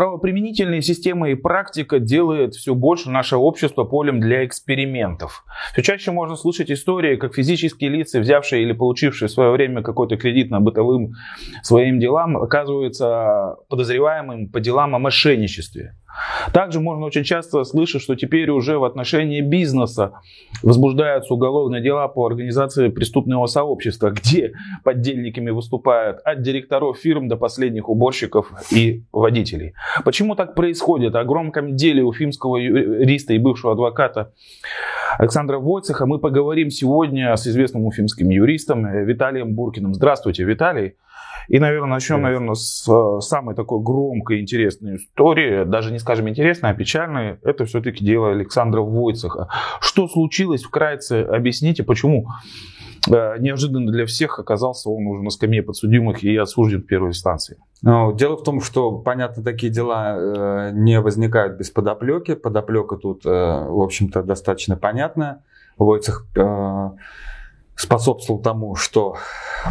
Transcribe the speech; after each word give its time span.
Правоприменительные 0.00 0.80
системы 0.80 1.32
и 1.32 1.34
практика 1.34 1.98
делает 1.98 2.54
все 2.54 2.74
больше 2.74 3.10
наше 3.10 3.36
общество 3.36 3.84
полем 3.84 4.18
для 4.18 4.46
экспериментов. 4.46 5.44
Все 5.74 5.82
чаще 5.82 6.10
можно 6.10 6.36
слышать 6.36 6.70
истории, 6.70 7.16
как 7.16 7.34
физические 7.34 7.90
лица, 7.90 8.18
взявшие 8.18 8.62
или 8.62 8.72
получившие 8.72 9.28
в 9.28 9.30
свое 9.30 9.50
время 9.50 9.82
какой-то 9.82 10.16
кредит 10.16 10.50
на 10.50 10.58
бытовым 10.58 11.16
своим 11.62 12.00
делам, 12.00 12.38
оказываются 12.38 13.56
подозреваемым 13.68 14.48
по 14.48 14.58
делам 14.58 14.96
о 14.96 14.98
мошенничестве. 14.98 15.94
Также 16.52 16.80
можно 16.80 17.06
очень 17.06 17.24
часто 17.24 17.64
слышать, 17.64 18.02
что 18.02 18.16
теперь 18.16 18.50
уже 18.50 18.78
в 18.78 18.84
отношении 18.84 19.40
бизнеса 19.40 20.12
возбуждаются 20.62 21.34
уголовные 21.34 21.82
дела 21.82 22.08
по 22.08 22.26
организации 22.26 22.88
преступного 22.88 23.46
сообщества, 23.46 24.10
где 24.10 24.52
поддельниками 24.84 25.50
выступают 25.50 26.18
от 26.24 26.42
директоров 26.42 26.98
фирм 26.98 27.28
до 27.28 27.36
последних 27.36 27.88
уборщиков 27.88 28.52
и 28.72 29.02
водителей. 29.12 29.74
Почему 30.04 30.34
так 30.34 30.54
происходит? 30.54 31.14
О 31.14 31.24
громком 31.24 31.76
деле 31.76 32.02
уфимского 32.02 32.56
юриста 32.56 33.34
и 33.34 33.38
бывшего 33.38 33.72
адвоката 33.72 34.32
Александра 35.18 35.58
Войцеха 35.58 36.06
мы 36.06 36.18
поговорим 36.18 36.70
сегодня 36.70 37.36
с 37.36 37.46
известным 37.46 37.84
уфимским 37.84 38.30
юристом 38.30 38.86
Виталием 39.04 39.54
Буркиным. 39.54 39.94
Здравствуйте, 39.94 40.44
Виталий. 40.44 40.94
И, 41.50 41.58
наверное, 41.58 41.90
начнем, 41.90 42.22
наверное, 42.22 42.54
с 42.54 42.86
э, 42.88 43.20
самой 43.22 43.56
такой 43.56 43.82
громкой 43.82 44.40
интересной 44.40 44.98
истории, 44.98 45.64
даже 45.64 45.90
не 45.90 45.98
скажем 45.98 46.28
интересной, 46.28 46.70
а 46.70 46.74
печальной. 46.74 47.38
Это 47.42 47.64
все-таки 47.64 48.04
дело 48.04 48.30
Александра 48.30 48.82
Войцеха. 48.82 49.48
Что 49.80 50.06
случилось 50.06 50.62
вкратце? 50.62 51.24
Объясните, 51.24 51.82
почему 51.82 52.28
э, 53.10 53.38
неожиданно 53.40 53.90
для 53.90 54.06
всех 54.06 54.38
оказался 54.38 54.90
он 54.90 55.04
уже 55.08 55.24
на 55.24 55.30
скамье 55.30 55.64
подсудимых 55.64 56.22
и 56.22 56.36
осужден 56.36 56.82
в 56.82 56.86
первой 56.86 57.08
инстанции. 57.08 57.56
Ну, 57.82 58.14
дело 58.14 58.36
в 58.36 58.44
том, 58.44 58.60
что, 58.60 58.92
понятно, 58.92 59.42
такие 59.42 59.72
дела 59.72 60.16
э, 60.16 60.70
не 60.72 61.00
возникают 61.00 61.58
без 61.58 61.68
подоплеки. 61.70 62.36
Подоплека 62.36 62.94
тут, 62.94 63.24
в 63.24 63.82
общем-то, 63.82 64.22
достаточно 64.22 64.76
понятная. 64.76 65.42
Войцех 65.76 66.28
способствовал 67.80 68.42
тому, 68.42 68.74
что 68.74 69.16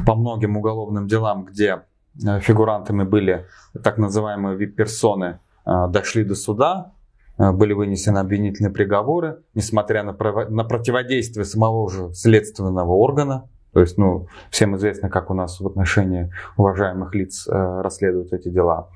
по 0.05 0.15
многим 0.15 0.57
уголовным 0.57 1.07
делам, 1.07 1.45
где 1.45 1.83
э, 2.25 2.39
фигурантами 2.39 3.03
были 3.03 3.45
так 3.83 3.97
называемые 3.97 4.57
вип-персоны, 4.57 5.39
э, 5.65 5.87
дошли 5.89 6.23
до 6.23 6.35
суда, 6.35 6.93
э, 7.37 7.51
были 7.51 7.73
вынесены 7.73 8.17
обвинительные 8.17 8.71
приговоры, 8.71 9.43
несмотря 9.53 10.03
на, 10.03 10.13
на 10.49 10.63
противодействие 10.63 11.45
самого 11.45 11.89
же 11.89 12.13
следственного 12.13 12.91
органа. 12.91 13.47
То 13.73 13.81
есть, 13.81 13.99
ну, 13.99 14.27
всем 14.49 14.75
известно, 14.75 15.09
как 15.09 15.29
у 15.29 15.35
нас 15.35 15.59
в 15.59 15.67
отношении 15.67 16.31
уважаемых 16.57 17.13
лиц 17.13 17.47
э, 17.47 17.81
расследуют 17.81 18.33
эти 18.33 18.49
дела. 18.49 18.89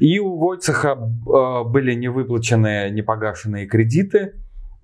И 0.00 0.18
у 0.18 0.36
Войцеха 0.38 0.98
э, 0.98 1.64
были 1.68 1.94
невыплаченные, 1.94 2.90
непогашенные 2.90 3.66
кредиты, 3.66 4.18
э, 4.18 4.32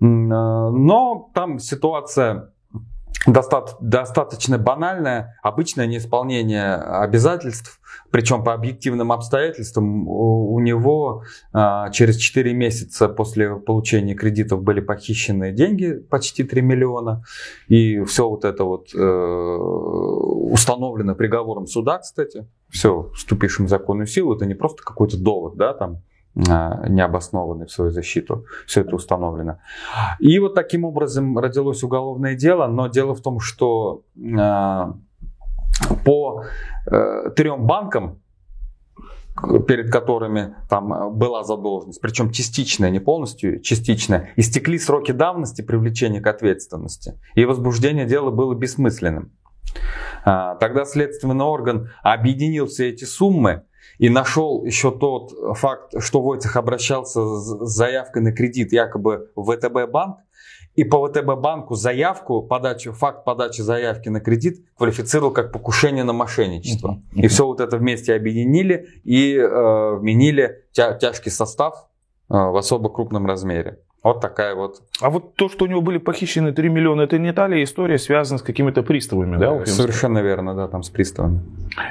но 0.00 1.30
там 1.34 1.58
ситуация 1.58 2.52
достаточно 3.26 4.58
банальное, 4.58 5.38
обычное 5.42 5.86
неисполнение 5.86 6.74
обязательств, 6.74 7.80
причем 8.10 8.44
по 8.44 8.54
объективным 8.54 9.12
обстоятельствам. 9.12 10.08
У 10.08 10.58
него 10.60 11.24
а, 11.52 11.90
через 11.90 12.16
4 12.16 12.54
месяца 12.54 13.08
после 13.08 13.56
получения 13.56 14.14
кредитов 14.14 14.62
были 14.62 14.80
похищены 14.80 15.52
деньги, 15.52 15.94
почти 15.94 16.44
3 16.44 16.62
миллиона, 16.62 17.24
и 17.66 18.02
все 18.04 18.28
вот 18.28 18.44
это 18.44 18.64
вот 18.64 18.94
э, 18.94 18.98
установлено 18.98 21.14
приговором 21.14 21.66
суда, 21.66 21.98
кстати, 21.98 22.46
все 22.70 23.10
вступившим 23.14 23.66
в 23.66 23.68
законную 23.68 24.06
силу, 24.06 24.34
это 24.34 24.46
не 24.46 24.54
просто 24.54 24.82
какой-то 24.82 25.18
довод, 25.18 25.56
да, 25.56 25.74
там, 25.74 26.02
необоснованный 26.38 27.66
в 27.66 27.70
свою 27.70 27.90
защиту. 27.90 28.46
Все 28.66 28.82
это 28.82 28.94
установлено. 28.94 29.58
И 30.20 30.38
вот 30.38 30.54
таким 30.54 30.84
образом 30.84 31.36
родилось 31.36 31.82
уголовное 31.82 32.34
дело, 32.36 32.66
но 32.68 32.86
дело 32.88 33.14
в 33.14 33.20
том, 33.20 33.40
что 33.40 34.02
а, 34.38 34.94
по 36.04 36.44
э, 36.86 37.30
трем 37.36 37.66
банкам, 37.66 38.20
перед 39.66 39.90
которыми 39.92 40.54
там 40.68 41.16
была 41.16 41.44
задолженность, 41.44 42.00
причем 42.00 42.30
частичная, 42.30 42.90
не 42.90 42.98
полностью, 42.98 43.60
частичная, 43.60 44.30
истекли 44.36 44.78
сроки 44.78 45.12
давности 45.12 45.62
привлечения 45.62 46.20
к 46.20 46.26
ответственности, 46.26 47.20
и 47.34 47.44
возбуждение 47.44 48.06
дела 48.06 48.30
было 48.30 48.54
бессмысленным. 48.54 49.32
А, 50.24 50.56
тогда 50.56 50.84
следственный 50.84 51.44
орган 51.44 51.90
объединил 52.02 52.66
все 52.66 52.88
эти 52.88 53.04
суммы 53.04 53.62
и 53.98 54.08
нашел 54.08 54.64
еще 54.64 54.90
тот 54.90 55.32
факт, 55.56 55.94
что 56.00 56.22
Войцех 56.22 56.56
обращался 56.56 57.20
с 57.20 57.74
заявкой 57.74 58.22
на 58.22 58.32
кредит 58.32 58.72
якобы 58.72 59.30
в 59.34 59.52
ВТБ 59.52 59.90
банк, 59.90 60.18
и 60.78 60.84
по 60.84 61.04
ВТБ 61.08 61.40
банку 61.40 61.74
заявку, 61.74 62.40
подачу, 62.42 62.92
факт 62.92 63.24
подачи 63.24 63.62
заявки 63.62 64.08
на 64.10 64.20
кредит 64.20 64.64
квалифицировал 64.76 65.32
как 65.32 65.50
покушение 65.50 66.04
на 66.04 66.12
мошенничество. 66.12 67.02
И 67.14 67.26
все 67.26 67.46
вот 67.46 67.60
это 67.60 67.78
вместе 67.78 68.14
объединили 68.14 68.86
и 69.02 69.34
э, 69.34 69.96
вменили 69.96 70.64
тя 70.70 70.94
тяжкий 70.94 71.30
состав 71.30 71.88
э, 72.30 72.34
в 72.34 72.56
особо 72.56 72.90
крупном 72.90 73.26
размере. 73.26 73.80
Вот 74.02 74.20
такая 74.20 74.54
вот. 74.54 74.82
А 75.00 75.10
вот 75.10 75.34
то, 75.34 75.48
что 75.48 75.64
у 75.64 75.68
него 75.68 75.80
были 75.80 75.98
похищены 75.98 76.52
3 76.52 76.68
миллиона, 76.68 77.02
это 77.02 77.18
не 77.18 77.32
та 77.32 77.48
ли 77.48 77.62
история 77.62 77.98
связана 77.98 78.38
с 78.38 78.42
какими-то 78.42 78.82
приставами, 78.82 79.36
да? 79.36 79.66
Совершенно 79.66 80.22
верно, 80.22 80.54
да, 80.54 80.68
там 80.68 80.82
с 80.82 80.88
приставами. 80.90 81.40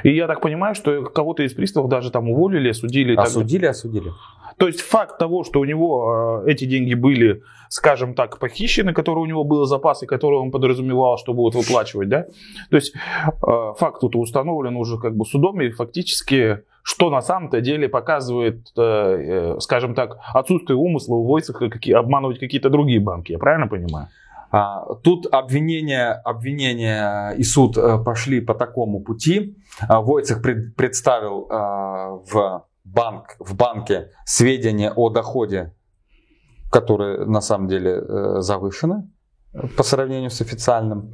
И 0.04 0.14
я 0.14 0.26
так 0.26 0.40
понимаю, 0.40 0.74
что 0.74 1.02
кого-то 1.04 1.42
из 1.42 1.52
приставов 1.52 1.90
даже 1.90 2.10
там 2.10 2.30
уволили, 2.30 2.70
осудили. 2.70 3.14
Осудили, 3.14 3.62
так... 3.62 3.70
осудили. 3.70 4.12
То 4.56 4.66
есть 4.66 4.80
факт 4.80 5.18
того, 5.18 5.44
что 5.44 5.60
у 5.60 5.64
него 5.64 6.42
э, 6.44 6.50
эти 6.50 6.64
деньги 6.64 6.94
были, 6.94 7.42
скажем 7.68 8.14
так, 8.14 8.38
похищены, 8.38 8.92
которые 8.92 9.22
у 9.22 9.26
него 9.26 9.44
было 9.44 9.66
запасы, 9.66 10.06
которые 10.06 10.40
он 10.40 10.50
подразумевал, 10.50 11.16
что 11.16 11.32
будут 11.32 11.54
выплачивать, 11.54 12.08
да? 12.08 12.26
То 12.70 12.76
есть 12.76 12.92
э, 12.94 13.72
факт 13.78 14.00
тут 14.00 14.16
установлен 14.16 14.76
уже 14.76 14.98
как 14.98 15.14
бы 15.14 15.24
судом, 15.24 15.60
и 15.60 15.70
фактически 15.70 16.62
что 16.88 17.10
на 17.10 17.20
самом-то 17.20 17.60
деле 17.60 17.86
показывает, 17.86 18.72
э, 18.74 19.56
скажем 19.60 19.94
так, 19.94 20.18
отсутствие 20.32 20.76
умысла 20.76 21.16
у 21.16 21.26
Войцеха 21.26 21.68
обманывать 21.94 22.38
какие-то 22.38 22.70
другие 22.70 22.98
банки. 22.98 23.32
Я 23.32 23.38
правильно 23.38 23.68
понимаю? 23.68 24.08
А, 24.50 24.94
тут 25.02 25.26
обвинения, 25.30 26.12
обвинения 26.24 27.34
и 27.36 27.42
суд 27.42 27.76
пошли 28.04 28.40
по 28.40 28.54
такому 28.54 29.00
пути. 29.00 29.58
А, 29.86 30.00
Войцех 30.00 30.40
представил 30.40 31.46
в 32.32 32.64
банк, 32.84 33.36
в 33.38 33.54
банке 33.54 34.10
сведения 34.24 34.90
о 34.90 35.10
доходе, 35.10 35.74
которые 36.70 37.26
на 37.26 37.42
самом 37.42 37.68
деле 37.68 37.90
э, 37.92 38.40
завышены 38.40 39.10
по 39.76 39.82
сравнению 39.82 40.30
с 40.30 40.40
официальным. 40.40 41.12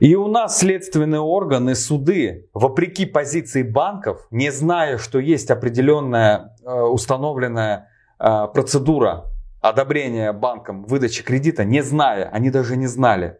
И 0.00 0.14
у 0.16 0.28
нас 0.28 0.58
следственные 0.58 1.20
органы, 1.20 1.74
суды, 1.74 2.48
вопреки 2.54 3.06
позиции 3.06 3.62
банков, 3.62 4.26
не 4.30 4.50
зная, 4.50 4.98
что 4.98 5.18
есть 5.18 5.50
определенная 5.50 6.56
э, 6.64 6.72
установленная 6.72 7.88
э, 8.18 8.46
процедура 8.52 9.26
одобрения 9.60 10.32
банком 10.32 10.84
выдачи 10.86 11.22
кредита, 11.22 11.64
не 11.64 11.82
зная, 11.82 12.30
они 12.30 12.50
даже 12.50 12.76
не 12.76 12.86
знали, 12.86 13.38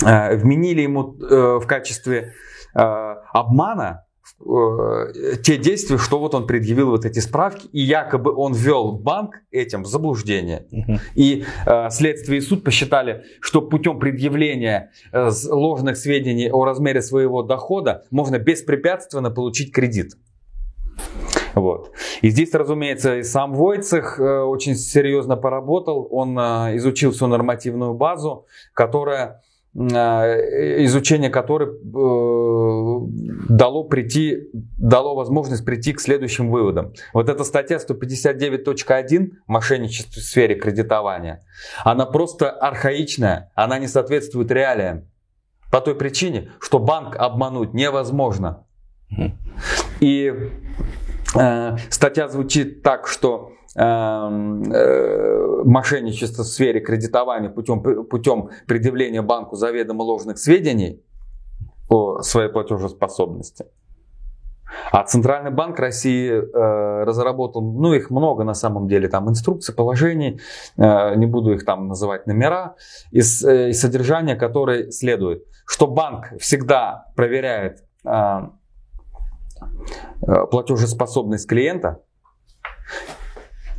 вменили 0.00 0.82
ему 0.82 1.14
в 1.60 1.66
качестве 1.66 2.34
обмана 2.74 4.04
Э, 4.09 4.09
те 4.38 5.58
действия, 5.58 5.98
что 5.98 6.18
вот 6.18 6.34
он 6.34 6.46
предъявил 6.46 6.90
вот 6.90 7.04
эти 7.04 7.18
справки, 7.18 7.66
и 7.72 7.80
якобы 7.80 8.34
он 8.34 8.54
ввел 8.54 8.92
банк 8.92 9.42
этим 9.50 9.82
в 9.82 9.86
заблуждение. 9.86 10.66
Угу. 10.70 10.98
И 11.14 11.44
э, 11.66 11.90
следствие 11.90 12.38
и 12.38 12.40
суд 12.40 12.64
посчитали, 12.64 13.24
что 13.40 13.60
путем 13.60 13.98
предъявления 13.98 14.92
э, 15.12 15.30
ложных 15.50 15.98
сведений 15.98 16.50
о 16.50 16.64
размере 16.64 17.02
своего 17.02 17.42
дохода 17.42 18.04
можно 18.10 18.38
беспрепятственно 18.38 19.30
получить 19.30 19.72
кредит. 19.72 20.14
Вот. 21.54 21.92
И 22.22 22.30
здесь, 22.30 22.54
разумеется, 22.54 23.18
и 23.18 23.22
сам 23.22 23.52
Войцех 23.52 24.18
э, 24.18 24.40
очень 24.40 24.74
серьезно 24.74 25.36
поработал. 25.36 26.08
Он 26.10 26.38
э, 26.38 26.76
изучил 26.76 27.12
всю 27.12 27.26
нормативную 27.26 27.92
базу, 27.92 28.46
которая 28.72 29.42
Э, 29.42 29.49
изучение 29.74 31.30
которой 31.30 31.68
э, 31.68 33.08
дало, 33.48 33.84
прийти, 33.84 34.48
дало 34.52 35.14
возможность 35.14 35.64
прийти 35.64 35.92
к 35.92 36.00
следующим 36.00 36.50
выводам. 36.50 36.92
Вот 37.12 37.28
эта 37.28 37.44
статья 37.44 37.76
159.1 37.76 39.30
«Мошенничество 39.46 40.20
в 40.20 40.24
сфере 40.24 40.56
кредитования», 40.56 41.44
она 41.84 42.04
просто 42.06 42.50
архаичная, 42.50 43.52
она 43.54 43.78
не 43.78 43.86
соответствует 43.86 44.50
реалиям. 44.50 45.08
По 45.70 45.80
той 45.80 45.94
причине, 45.94 46.50
что 46.58 46.80
банк 46.80 47.14
обмануть 47.16 47.72
невозможно. 47.72 48.66
И 50.00 50.34
э, 51.36 51.76
статья 51.90 52.28
звучит 52.28 52.82
так, 52.82 53.06
что 53.06 53.49
Эм, 53.76 54.64
э, 54.64 55.62
мошенничество 55.64 56.42
в 56.42 56.46
сфере 56.46 56.80
кредитования 56.80 57.50
путем, 57.50 58.04
путем 58.04 58.50
предъявления 58.66 59.22
банку 59.22 59.54
заведомо 59.54 60.02
ложных 60.02 60.38
сведений 60.38 61.04
о 61.88 62.20
своей 62.22 62.48
платежеспособности. 62.50 63.66
А 64.90 65.04
Центральный 65.04 65.52
банк 65.52 65.78
России 65.78 66.30
э, 66.30 67.04
разработал, 67.04 67.62
ну 67.62 67.92
их 67.92 68.10
много 68.10 68.42
на 68.42 68.54
самом 68.54 68.88
деле, 68.88 69.08
там 69.08 69.28
инструкции, 69.28 69.72
положений, 69.72 70.40
э, 70.76 71.14
не 71.14 71.26
буду 71.26 71.52
их 71.52 71.64
там 71.64 71.86
называть 71.86 72.26
номера, 72.26 72.74
из, 73.12 73.44
э, 73.44 73.70
из 73.70 73.80
содержания 73.80 74.34
которой 74.34 74.90
следует, 74.90 75.44
что 75.64 75.86
банк 75.86 76.32
всегда 76.40 77.06
проверяет 77.14 77.84
э, 78.04 78.10
э 80.26 80.46
платежеспособность 80.50 81.48
клиента, 81.48 82.00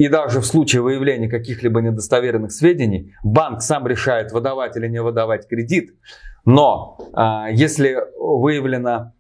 и 0.02 0.08
даже 0.08 0.40
в 0.40 0.46
случае 0.48 0.82
выявления 0.82 1.30
каких-либо 1.30 1.80
недостоверных 1.80 2.52
сведений, 2.52 3.14
банк 3.24 3.62
сам 3.62 3.86
решает, 3.86 4.32
выдавать 4.32 4.76
или 4.76 4.88
не 4.88 5.00
выдавать 5.00 5.48
кредит. 5.48 5.94
Но 6.44 6.98
э, 7.16 7.54
если 7.54 8.00
выявлена 8.18 9.14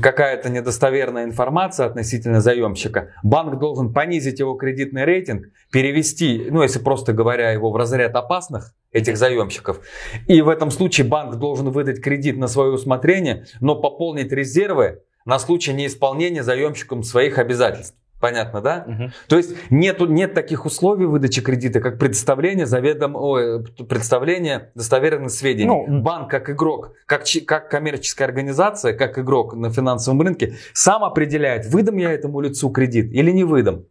какая-то 0.00 0.48
недостоверная 0.48 1.24
информация 1.24 1.86
относительно 1.86 2.40
заемщика, 2.40 3.14
банк 3.24 3.58
должен 3.58 3.92
понизить 3.92 4.38
его 4.38 4.54
кредитный 4.54 5.04
рейтинг, 5.04 5.46
перевести, 5.72 6.46
ну 6.52 6.62
если 6.62 6.78
просто 6.78 7.12
говоря, 7.12 7.50
его 7.50 7.72
в 7.72 7.76
разряд 7.76 8.14
опасных, 8.14 8.76
этих 8.92 9.16
заемщиков. 9.16 9.80
И 10.28 10.40
в 10.40 10.48
этом 10.48 10.70
случае 10.70 11.08
банк 11.08 11.34
должен 11.34 11.70
выдать 11.70 12.00
кредит 12.00 12.36
на 12.36 12.46
свое 12.46 12.70
усмотрение, 12.70 13.46
но 13.60 13.74
пополнить 13.74 14.30
резервы 14.30 15.00
на 15.24 15.40
случай 15.40 15.72
неисполнения 15.72 16.44
заемщиком 16.44 17.02
своих 17.02 17.38
обязательств. 17.38 17.96
Понятно, 18.20 18.60
да? 18.60 18.84
Угу. 18.86 19.10
То 19.28 19.36
есть 19.36 19.54
нету, 19.70 20.06
нет 20.06 20.34
таких 20.34 20.66
условий 20.66 21.06
выдачи 21.06 21.40
кредита, 21.40 21.80
как 21.80 21.98
представление 21.98 22.66
заведом, 22.66 23.14
ой, 23.14 23.64
представление 23.88 24.70
достоверных 24.74 25.30
сведений. 25.30 25.68
Ну, 25.68 26.00
Банк 26.02 26.28
как 26.30 26.50
игрок, 26.50 26.94
как, 27.06 27.22
как 27.46 27.70
коммерческая 27.70 28.26
организация, 28.26 28.92
как 28.92 29.18
игрок 29.18 29.54
на 29.54 29.70
финансовом 29.70 30.20
рынке, 30.22 30.56
сам 30.72 31.04
определяет, 31.04 31.66
выдам 31.66 31.96
я 31.96 32.12
этому 32.12 32.40
лицу 32.40 32.70
кредит 32.70 33.12
или 33.12 33.30
не 33.30 33.44
выдам. 33.44 33.86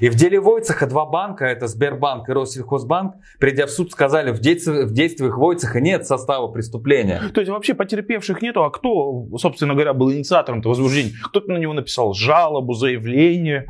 И 0.00 0.08
в 0.08 0.14
деле 0.14 0.40
Войцеха 0.40 0.86
два 0.86 1.06
банка, 1.06 1.44
это 1.44 1.66
Сбербанк 1.66 2.28
и 2.28 2.32
Россельхозбанк, 2.32 3.14
придя 3.38 3.66
в 3.66 3.70
суд, 3.70 3.92
сказали, 3.92 4.30
в, 4.32 4.40
действиях, 4.40 4.88
в 4.88 4.92
действиях 4.92 5.38
Войцеха 5.38 5.80
нет 5.80 6.06
состава 6.06 6.48
преступления. 6.48 7.20
То 7.32 7.40
есть 7.40 7.50
вообще 7.50 7.74
потерпевших 7.74 8.42
нету, 8.42 8.64
а 8.64 8.70
кто, 8.70 9.26
собственно 9.38 9.74
говоря, 9.74 9.92
был 9.92 10.12
инициатором 10.12 10.60
этого 10.60 10.72
возбуждения? 10.72 11.12
Кто-то 11.24 11.52
на 11.52 11.58
него 11.58 11.72
написал 11.72 12.14
жалобу, 12.14 12.74
заявление? 12.74 13.66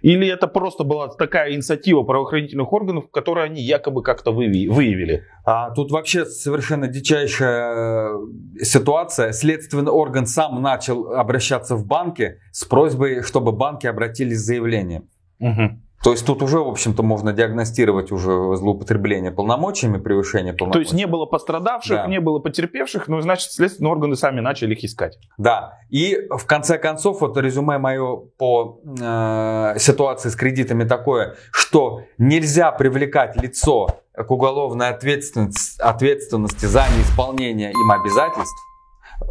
Или 0.00 0.28
это 0.28 0.46
просто 0.46 0.84
была 0.84 1.08
такая 1.08 1.54
инициатива 1.54 2.02
правоохранительных 2.02 2.72
органов, 2.72 3.10
которую 3.10 3.44
они 3.44 3.62
якобы 3.62 4.02
как-то 4.02 4.32
выявили? 4.32 5.24
А, 5.44 5.70
тут 5.70 5.90
вообще 5.90 6.24
совершенно 6.24 6.86
дичайшая 6.86 7.74
э, 7.74 8.64
ситуация. 8.64 9.32
Следственный 9.32 9.90
орган 9.90 10.26
сам 10.26 10.62
начал 10.62 11.12
обращаться 11.12 11.76
в 11.76 11.86
банки 11.86 12.38
с 12.52 12.64
просьбой, 12.64 13.22
чтобы 13.22 13.52
банки 13.52 13.86
обратились 13.86 14.38
с 14.38 14.46
заявлением. 14.46 15.08
Угу. 15.42 15.78
То 16.02 16.10
есть 16.10 16.26
тут 16.26 16.42
уже, 16.42 16.58
в 16.58 16.68
общем-то, 16.68 17.02
можно 17.04 17.32
диагностировать 17.32 18.10
уже 18.10 18.32
злоупотребление 18.56 19.30
полномочиями, 19.30 19.98
превышение 19.98 20.52
полномочий. 20.52 20.78
То 20.78 20.80
есть 20.80 20.92
не 20.94 21.06
было 21.06 21.26
пострадавших, 21.26 21.96
да. 21.96 22.06
не 22.06 22.18
было 22.18 22.40
потерпевших, 22.40 23.06
но 23.06 23.20
значит 23.20 23.52
следственные 23.52 23.92
органы 23.92 24.16
сами 24.16 24.40
начали 24.40 24.72
их 24.72 24.82
искать. 24.82 25.18
Да. 25.38 25.78
И 25.90 26.26
в 26.28 26.44
конце 26.46 26.78
концов, 26.78 27.20
вот 27.20 27.36
резюме 27.36 27.78
мое 27.78 28.16
по 28.16 28.80
э, 28.84 29.74
ситуации 29.78 30.28
с 30.30 30.34
кредитами 30.34 30.82
такое, 30.84 31.36
что 31.52 32.02
нельзя 32.18 32.72
привлекать 32.72 33.36
лицо 33.40 33.86
к 34.12 34.28
уголовной 34.28 34.88
ответственности, 34.88 35.80
ответственности 35.80 36.66
за 36.66 36.84
неисполнение 36.98 37.70
им 37.70 37.90
обязательств, 37.92 38.56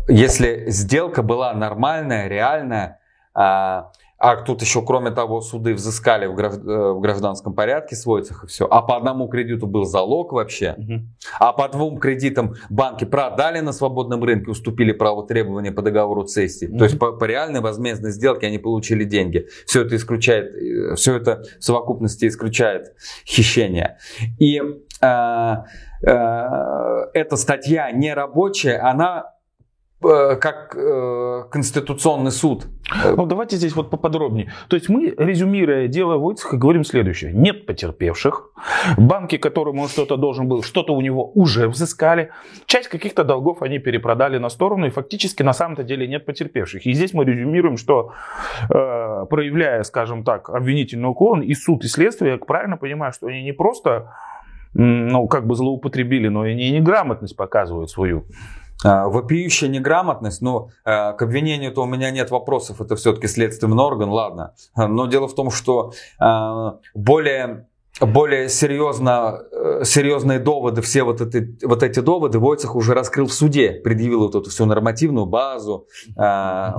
если 0.08 0.70
сделка 0.70 1.22
была 1.22 1.54
нормальная, 1.54 2.30
реальная, 2.30 3.00
э, 3.36 3.84
а 4.22 4.36
тут 4.36 4.62
еще, 4.62 4.84
кроме 4.84 5.10
того, 5.10 5.42
суды 5.42 5.74
взыскали 5.74 6.28
в, 6.28 6.40
э, 6.40 7.00
гражданском 7.00 7.56
порядке 7.56 7.96
с 7.96 8.06
Войцех 8.06 8.44
и 8.44 8.48
все. 8.48 8.68
А 8.70 8.84
по 8.84 8.96
одному 8.96 9.28
кредиту 9.28 9.66
был 9.66 9.86
залог 9.86 10.32
вообще. 10.32 10.76
Угу. 10.78 10.94
А 11.40 11.54
по 11.54 11.68
двум 11.68 11.98
кредитам 11.98 12.54
банки 12.70 13.04
продали 13.04 13.62
на 13.62 13.72
свободном 13.72 14.24
рынке, 14.24 14.52
уступили 14.52 14.92
право 14.92 15.26
требования 15.26 15.72
по 15.72 15.82
договору 15.82 16.24
цессии. 16.24 16.68
Угу. 16.68 16.78
То 16.78 16.84
есть 16.84 17.00
по, 17.00 17.14
по 17.14 17.26
реальной 17.26 17.62
возмездной 17.62 18.12
сделке 18.12 18.46
они 18.46 18.60
получили 18.60 19.06
деньги. 19.06 19.48
Все 19.66 19.82
это 19.82 19.96
исключает, 19.96 20.54
э, 20.54 20.96
все 20.96 21.16
это 21.16 21.42
в 21.60 21.64
совокупности 21.64 22.28
исключает 22.28 22.94
хищение. 23.26 23.98
И 24.38 24.62
э, 25.02 25.56
э, 26.04 26.08
эта 27.16 27.36
статья 27.38 27.92
нерабочая, 27.92 28.88
она 28.88 29.32
как 30.02 30.76
э, 30.76 31.44
Конституционный 31.52 32.32
суд. 32.32 32.68
Ну, 33.16 33.26
давайте 33.26 33.56
здесь 33.56 33.76
вот 33.76 33.90
поподробнее. 33.90 34.52
То 34.68 34.76
есть 34.76 34.90
мы, 34.90 35.14
резюмируя 35.18 35.88
дело 35.88 36.18
Войцеха, 36.18 36.58
говорим 36.58 36.84
следующее. 36.84 37.32
Нет 37.34 37.66
потерпевших. 37.66 38.52
Банки, 38.98 39.38
которым 39.38 39.80
он 39.80 39.88
что-то 39.88 40.18
должен 40.18 40.48
был, 40.48 40.64
что-то 40.64 40.94
у 40.94 41.02
него 41.02 41.32
уже 41.36 41.68
взыскали. 41.68 42.32
Часть 42.66 42.90
каких-то 42.90 43.24
долгов 43.24 43.62
они 43.62 43.80
перепродали 43.80 44.40
на 44.40 44.50
сторону. 44.50 44.88
И 44.88 44.90
фактически 44.90 45.44
на 45.44 45.54
самом-то 45.54 45.84
деле 45.84 46.08
нет 46.08 46.26
потерпевших. 46.26 46.86
И 46.86 46.94
здесь 46.94 47.14
мы 47.14 47.24
резюмируем, 47.24 47.78
что 47.78 48.14
э, 48.70 49.26
проявляя, 49.30 49.84
скажем 49.84 50.24
так, 50.24 50.50
обвинительный 50.50 51.10
уклон, 51.10 51.42
и 51.42 51.54
суд, 51.54 51.86
и 51.86 51.88
следствие, 51.88 52.34
я 52.34 52.38
правильно 52.38 52.78
понимаю, 52.78 53.14
что 53.14 53.28
они 53.28 53.44
не 53.44 53.54
просто 53.54 54.10
ну, 54.74 55.28
как 55.28 55.46
бы 55.48 55.56
злоупотребили, 55.56 56.30
но 56.30 56.46
и 56.46 56.72
неграмотность 56.72 57.36
показывают 57.36 57.90
свою. 57.90 58.26
А, 58.84 59.08
вопиющая 59.08 59.70
неграмотность, 59.70 60.42
но 60.42 60.70
э, 60.86 61.14
к 61.14 61.22
обвинению-то 61.22 61.84
у 61.84 61.86
меня 61.86 62.12
нет 62.12 62.32
вопросов, 62.32 62.82
это 62.82 62.96
все-таки 62.96 63.28
следственный 63.28 63.78
орган, 63.78 64.10
ладно. 64.10 64.56
Но 64.76 65.06
дело 65.06 65.28
в 65.28 65.36
том, 65.36 65.52
что 65.52 65.94
более 66.94 67.68
более 68.00 68.50
серьезно, 68.50 69.44
э, 69.52 69.84
серьезные 69.84 70.40
доводы, 70.40 70.82
все 70.82 71.04
вот 71.04 71.22
эти, 71.22 71.58
вот 71.66 71.84
эти 71.84 72.00
доводы 72.00 72.40
Войцех 72.40 72.76
уже 72.76 72.94
раскрыл 72.94 73.28
в 73.28 73.34
суде, 73.34 73.72
предъявил 73.72 74.22
вот 74.22 74.36
эту 74.36 74.50
всю 74.50 74.66
нормативную 74.66 75.26
базу 75.26 75.88
э, 76.18 76.70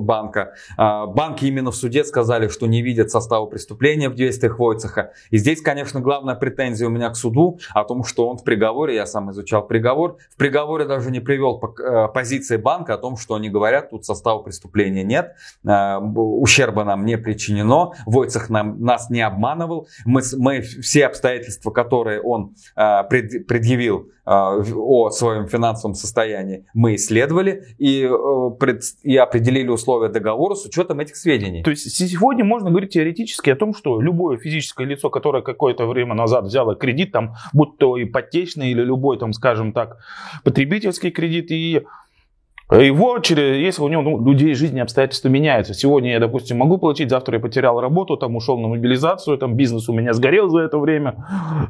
банка. 0.00 0.52
Э, 0.76 1.06
банки 1.06 1.46
именно 1.46 1.70
в 1.70 1.76
суде 1.76 2.04
сказали, 2.04 2.48
что 2.48 2.66
не 2.66 2.82
видят 2.82 3.10
состава 3.10 3.46
преступления 3.46 4.08
в 4.08 4.14
действиях 4.14 4.58
Войцеха. 4.58 5.12
И 5.30 5.38
здесь, 5.38 5.62
конечно, 5.62 6.00
главная 6.00 6.34
претензия 6.34 6.86
у 6.86 6.90
меня 6.90 7.10
к 7.10 7.16
суду 7.16 7.58
о 7.74 7.84
том, 7.84 8.04
что 8.04 8.28
он 8.28 8.36
в 8.36 8.44
приговоре, 8.44 8.94
я 8.94 9.06
сам 9.06 9.30
изучал 9.30 9.66
приговор, 9.66 10.18
в 10.30 10.36
приговоре 10.36 10.84
даже 10.84 11.10
не 11.10 11.20
привел 11.20 11.60
э, 11.78 12.08
позиции 12.12 12.58
банка 12.58 12.94
о 12.94 12.98
том, 12.98 13.16
что 13.16 13.34
они 13.34 13.48
говорят, 13.48 13.90
тут 13.90 14.04
состава 14.04 14.40
преступления 14.40 15.02
нет, 15.04 15.34
э, 15.64 15.96
ущерба 15.96 16.84
нам 16.84 17.04
не 17.04 17.16
причинено, 17.16 17.92
Войцех 18.06 18.50
нам, 18.50 18.80
нас 18.82 19.10
не 19.10 19.22
обманывал, 19.22 19.88
мы, 20.04 20.20
мы 20.36 20.49
все 20.60 21.06
обстоятельства, 21.06 21.70
которые 21.70 22.20
он 22.20 22.54
а, 22.76 23.04
предъявил 23.04 24.10
а, 24.24 24.56
о 24.56 25.10
своем 25.10 25.48
финансовом 25.48 25.94
состоянии, 25.94 26.66
мы 26.74 26.94
исследовали 26.94 27.64
и, 27.78 28.02
э, 28.02 28.78
и 29.02 29.16
определили 29.16 29.68
условия 29.68 30.08
договора 30.08 30.54
с 30.54 30.64
учетом 30.64 31.00
этих 31.00 31.16
сведений. 31.16 31.62
То 31.62 31.70
есть 31.70 31.90
сегодня 31.90 32.44
можно 32.44 32.70
говорить 32.70 32.90
теоретически 32.90 33.50
о 33.50 33.56
том, 33.56 33.74
что 33.74 34.00
любое 34.00 34.38
физическое 34.38 34.86
лицо, 34.86 35.10
которое 35.10 35.42
какое-то 35.42 35.86
время 35.86 36.14
назад 36.14 36.44
взяло 36.44 36.76
кредит, 36.76 37.12
там, 37.12 37.34
будь 37.52 37.76
то 37.78 38.00
ипотечный 38.00 38.70
или 38.70 38.82
любой, 38.82 39.18
там, 39.18 39.32
скажем 39.32 39.72
так, 39.72 39.98
потребительский 40.44 41.10
кредит, 41.10 41.50
и 41.50 41.82
его, 42.70 43.18
через, 43.18 43.56
если 43.56 43.82
у 43.82 43.88
него 43.88 44.02
ну, 44.02 44.24
людей 44.24 44.54
жизни 44.54 44.80
обстоятельства 44.80 45.28
меняются. 45.28 45.74
Сегодня 45.74 46.12
я, 46.12 46.20
допустим, 46.20 46.58
могу 46.58 46.78
получить, 46.78 47.10
завтра 47.10 47.36
я 47.36 47.40
потерял 47.40 47.80
работу, 47.80 48.16
там 48.16 48.36
ушел 48.36 48.58
на 48.58 48.68
мобилизацию, 48.68 49.38
там 49.38 49.54
бизнес 49.54 49.88
у 49.88 49.92
меня 49.92 50.12
сгорел 50.12 50.48
за 50.48 50.60
это 50.60 50.78
время. 50.78 51.24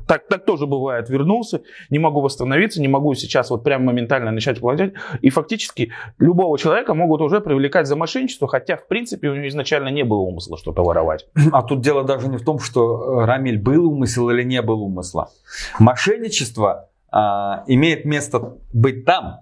Так, 0.06 0.26
так 0.28 0.44
тоже 0.44 0.66
бывает. 0.66 1.08
Вернулся, 1.08 1.62
не 1.88 1.98
могу 1.98 2.20
восстановиться, 2.20 2.80
не 2.80 2.88
могу 2.88 3.14
сейчас 3.14 3.50
вот 3.50 3.64
прям 3.64 3.84
моментально 3.84 4.30
начать 4.30 4.60
платить. 4.60 4.92
И 5.22 5.30
фактически 5.30 5.92
любого 6.18 6.58
человека 6.58 6.94
могут 6.94 7.20
уже 7.22 7.40
привлекать 7.40 7.86
за 7.86 7.96
мошенничество, 7.96 8.48
хотя 8.48 8.76
в 8.76 8.86
принципе 8.86 9.28
у 9.28 9.34
него 9.34 9.48
изначально 9.48 9.88
не 9.88 10.04
было 10.04 10.20
умысла 10.20 10.58
что-то 10.58 10.82
воровать. 10.82 11.26
А 11.52 11.62
тут 11.62 11.80
дело 11.80 12.04
даже 12.04 12.28
не 12.28 12.36
в 12.36 12.44
том, 12.44 12.58
что 12.58 13.22
э, 13.22 13.24
Рамиль 13.24 13.58
был 13.58 13.90
умысел 13.90 14.30
или 14.30 14.42
не 14.44 14.62
был 14.62 14.82
умысла. 14.82 15.30
Мошенничество 15.78 16.88
а, 17.10 17.64
имеет 17.66 18.04
место 18.04 18.56
быть 18.72 19.04
там, 19.04 19.40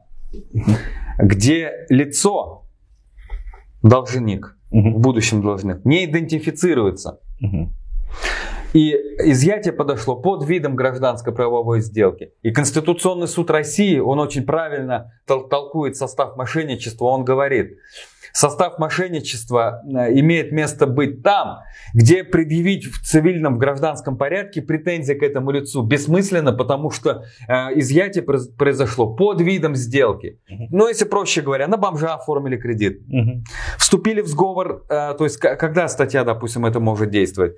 где 1.18 1.86
лицо, 1.88 2.66
должник, 3.82 4.56
угу. 4.70 4.90
в 4.90 4.98
будущем 4.98 5.42
должник, 5.42 5.84
не 5.84 6.04
идентифицируется. 6.04 7.20
Угу. 7.40 7.72
И 8.74 8.92
изъятие 9.24 9.72
подошло 9.72 10.16
под 10.16 10.46
видом 10.46 10.76
гражданской 10.76 11.32
правовой 11.32 11.80
сделки. 11.80 12.32
И 12.42 12.50
Конституционный 12.50 13.26
суд 13.26 13.50
России, 13.50 13.98
он 13.98 14.20
очень 14.20 14.44
правильно 14.44 15.12
тол- 15.26 15.48
толкует 15.48 15.96
состав 15.96 16.36
мошенничества, 16.36 17.06
он 17.06 17.24
говорит, 17.24 17.78
состав 18.38 18.78
мошенничества 18.78 19.82
э, 19.84 20.18
имеет 20.20 20.52
место 20.52 20.86
быть 20.86 21.22
там, 21.22 21.58
где 21.92 22.22
предъявить 22.22 22.86
в 22.86 23.02
цивильном, 23.04 23.56
в 23.56 23.58
гражданском 23.58 24.16
порядке 24.16 24.62
претензии 24.62 25.14
к 25.14 25.22
этому 25.24 25.50
лицу 25.50 25.82
бессмысленно, 25.82 26.52
потому 26.52 26.90
что 26.90 27.24
э, 27.48 27.52
изъятие 27.80 28.22
произошло 28.22 29.12
под 29.14 29.40
видом 29.40 29.74
сделки. 29.74 30.38
Ну, 30.70 30.86
если 30.86 31.04
проще 31.04 31.42
говоря, 31.42 31.66
на 31.66 31.76
бомжа 31.76 32.14
оформили 32.14 32.56
кредит. 32.56 33.02
Вступили 33.76 34.20
в 34.20 34.28
сговор, 34.28 34.84
э, 34.88 35.14
то 35.18 35.24
есть 35.24 35.38
когда 35.38 35.88
статья, 35.88 36.22
допустим, 36.22 36.64
это 36.64 36.78
может 36.78 37.10
действовать. 37.10 37.56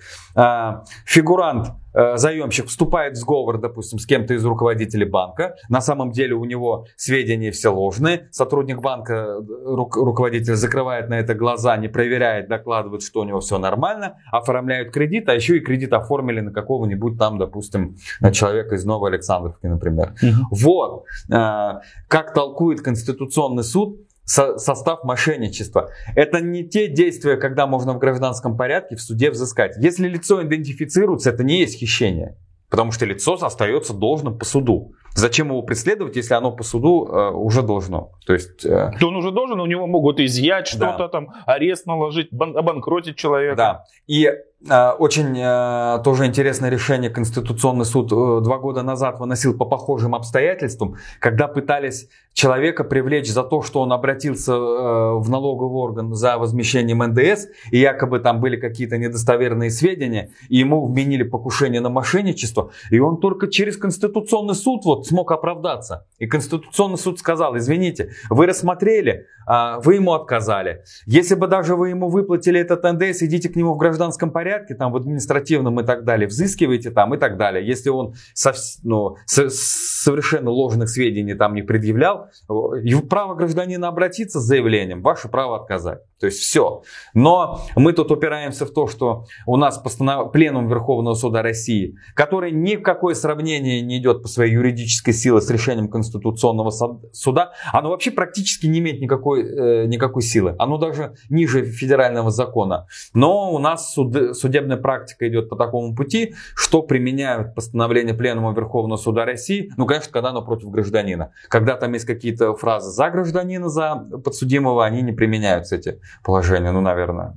Фигурант 1.04 1.72
заемщик 1.92 2.66
вступает 2.66 3.14
в 3.14 3.20
сговор, 3.20 3.59
допустим, 3.59 3.99
с 3.99 4.06
кем-то 4.06 4.35
из 4.35 4.44
руководителей 4.44 5.04
банка. 5.04 5.56
На 5.68 5.80
самом 5.80 6.12
деле 6.12 6.35
у 6.35 6.44
него 6.44 6.87
сведения 6.97 7.50
все 7.50 7.73
ложные. 7.73 8.28
Сотрудник 8.30 8.80
банка, 8.80 9.14
э, 9.14 9.40
ру, 9.64 9.90
руководитель 9.92 10.54
закрывает 10.54 11.09
на 11.09 11.14
это 11.14 11.35
глаза, 11.35 11.76
не 11.76 11.88
проверяет, 11.88 12.49
докладывает, 12.49 13.02
что 13.02 13.20
у 13.20 13.25
него 13.25 13.40
все 13.40 13.59
нормально, 13.59 14.16
оформляют 14.30 14.92
кредит, 14.92 15.28
а 15.28 15.35
еще 15.35 15.56
и 15.56 15.61
кредит 15.61 15.92
оформили 15.92 16.40
на 16.40 16.52
какого-нибудь 16.52 17.18
там, 17.18 17.38
допустим, 17.38 17.97
на 18.20 18.32
человека 18.32 18.75
из 18.75 18.85
Новой 18.85 19.11
Александровки, 19.11 19.66
например. 19.66 20.14
Угу. 20.23 20.47
Вот. 20.50 21.04
Э, 21.32 21.80
как 22.09 22.35
толкует 22.35 22.82
Конституционный 22.82 23.64
суд, 23.64 23.99
со, 24.30 24.58
состав 24.58 25.02
мошенничества. 25.02 25.90
Это 26.14 26.40
не 26.40 26.62
те 26.68 26.87
действия, 26.87 27.37
когда 27.37 27.66
можно 27.66 27.94
в 27.94 27.99
гражданском 27.99 28.56
порядке 28.56 28.94
в 28.94 29.00
суде 29.00 29.28
взыскать. 29.30 29.76
Если 29.78 30.06
лицо 30.06 30.40
идентифицируется, 30.40 31.30
это 31.30 31.42
не 31.42 31.58
есть 31.58 31.78
хищение. 31.78 32.37
Потому 32.70 32.92
что 32.92 33.06
лицо 33.06 33.34
остается 33.34 33.92
должным 33.92 34.38
по 34.38 34.44
суду. 34.44 34.92
Зачем 35.16 35.49
его 35.49 35.62
преследовать, 35.62 36.14
если 36.14 36.34
оно 36.34 36.52
по 36.52 36.62
суду 36.62 37.08
э, 37.08 37.30
уже 37.32 37.62
должно? 37.62 38.12
То 38.25 38.32
есть... 38.32 38.64
Э... 38.64 38.92
То 39.00 39.08
он 39.08 39.16
уже 39.16 39.32
должен, 39.32 39.58
у 39.58 39.66
него 39.66 39.88
могут 39.88 40.20
изъять 40.20 40.68
что-то 40.68 41.08
там, 41.08 41.34
арест 41.46 41.87
наложить, 41.87 42.28
бан- 42.30 42.56
обанкротить 42.56 43.16
человека. 43.16 43.56
Да. 43.56 43.84
И 44.06 44.30
очень 44.69 45.38
э, 45.38 46.02
тоже 46.05 46.26
интересное 46.26 46.69
решение 46.69 47.09
Конституционный 47.09 47.87
суд 47.87 48.12
э, 48.12 48.45
два 48.45 48.59
года 48.59 48.83
назад 48.83 49.19
выносил 49.19 49.57
по 49.57 49.64
похожим 49.64 50.14
обстоятельствам, 50.14 50.97
когда 51.19 51.49
пытались 51.49 52.09
человека 52.35 52.85
привлечь 52.85 53.31
за 53.31 53.43
то, 53.43 53.62
что 53.62 53.81
он 53.81 53.93
обратился 53.93 54.57
в 54.57 55.29
налоговый 55.29 55.76
орган 55.76 56.14
за 56.14 56.38
возмещением 56.38 56.99
НДС, 56.99 57.47
и 57.71 57.79
якобы 57.79 58.21
там 58.21 58.40
были 58.40 58.57
какие-то 58.57 58.99
недостоверные 58.99 59.71
сведения, 59.71 60.31
и 60.49 60.59
ему 60.59 60.87
вменили 60.87 61.23
покушение 61.25 61.81
на 61.81 61.88
мошенничество, 61.88 62.71
и 62.90 63.00
он 63.00 63.19
только 63.19 63.49
через 63.49 63.76
Конституционный 63.76 64.55
суд 64.55 64.85
вот 64.85 65.07
смог 65.07 65.33
оправдаться. 65.33 66.07
И 66.19 66.26
Конституционный 66.26 66.99
суд 66.99 67.19
сказал, 67.19 67.57
извините, 67.57 68.11
вы 68.29 68.47
рассмотрели, 68.47 69.26
а, 69.47 69.81
вы 69.81 69.97
ему 69.97 70.12
отказали. 70.12 70.85
Если 71.07 71.35
бы 71.35 71.49
даже 71.49 71.75
вы 71.75 71.88
ему 71.88 72.09
выплатили 72.09 72.61
этот 72.61 72.85
НДС, 72.85 73.23
идите 73.23 73.49
к 73.49 73.57
нему 73.57 73.75
в 73.75 73.79
гражданском 73.79 74.31
порядке, 74.31 74.50
там 74.59 74.92
в 74.92 74.97
административном 74.97 75.80
и 75.80 75.85
так 75.85 76.04
далее, 76.04 76.26
взыскивайте 76.26 76.90
там 76.90 77.14
и 77.14 77.19
так 77.19 77.37
далее. 77.37 77.66
Если 77.66 77.90
он 77.90 78.14
со, 78.35 78.52
ну, 78.83 79.16
со, 79.26 79.49
совершенно 79.50 80.50
ложных 80.50 80.88
сведений 80.88 81.35
там 81.35 81.54
не 81.54 81.62
предъявлял, 81.62 82.28
его 82.49 83.02
право 83.02 83.35
гражданина 83.35 83.88
обратиться 83.88 84.40
с 84.40 84.45
заявлением, 84.45 85.02
ваше 85.02 85.28
право 85.28 85.57
отказать. 85.57 86.00
То 86.19 86.26
есть 86.26 86.38
все. 86.38 86.83
Но 87.14 87.61
мы 87.76 87.92
тут 87.92 88.11
упираемся 88.11 88.66
в 88.66 88.73
то, 88.73 88.87
что 88.87 89.25
у 89.47 89.57
нас 89.57 89.78
постанов... 89.78 90.33
пленум 90.33 90.69
Верховного 90.69 91.14
Суда 91.14 91.42
России, 91.42 91.97
который 92.14 92.52
ни 92.52 92.76
в 92.76 92.83
какое 92.83 93.14
сравнение 93.14 93.80
не 93.80 93.99
идет 93.99 94.23
по 94.23 94.28
своей 94.28 94.52
юридической 94.52 95.12
силе 95.12 95.40
с 95.40 95.50
решением 95.50 95.88
Конституционного 95.88 96.71
суда, 97.12 97.52
оно 97.73 97.90
вообще 97.90 98.11
практически 98.11 98.66
не 98.66 98.80
имеет 98.80 99.00
никакой, 99.00 99.42
э, 99.42 99.87
никакой 99.87 100.23
силы. 100.23 100.54
Оно 100.59 100.76
даже 100.76 101.14
ниже 101.30 101.64
федерального 101.64 102.30
закона. 102.30 102.87
Но 103.14 103.52
у 103.52 103.59
нас 103.59 103.92
суд... 103.92 104.14
судебная 104.40 104.76
практика 104.76 105.28
идет 105.28 105.49
по 105.49 105.56
такому 105.56 105.94
пути, 105.94 106.35
что 106.54 106.82
применяют 106.82 107.54
постановление 107.54 108.14
Пленума 108.14 108.52
Верховного 108.52 108.99
Суда 108.99 109.25
России, 109.25 109.70
ну, 109.76 109.87
конечно, 109.87 110.12
когда 110.12 110.30
оно 110.30 110.42
против 110.44 110.70
гражданина. 110.70 111.32
Когда 111.49 111.76
там 111.76 111.92
есть 111.92 112.06
какие-то 112.06 112.54
фразы 112.54 112.90
за 112.90 113.11
гражданина, 113.11 113.68
за 113.68 113.97
подсудимого, 114.25 114.85
они 114.85 115.02
не 115.02 115.12
применяются 115.12 115.76
эти 115.76 116.00
положение, 116.25 116.73
ну, 116.73 116.80
наверное, 116.80 117.37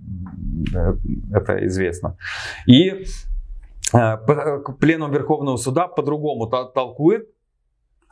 это 1.33 1.65
известно. 1.67 2.17
И 2.65 3.05
э, 3.93 4.17
пленум 4.79 5.11
Верховного 5.11 5.57
Суда 5.57 5.87
по-другому 5.87 6.47
толкует 6.47 7.32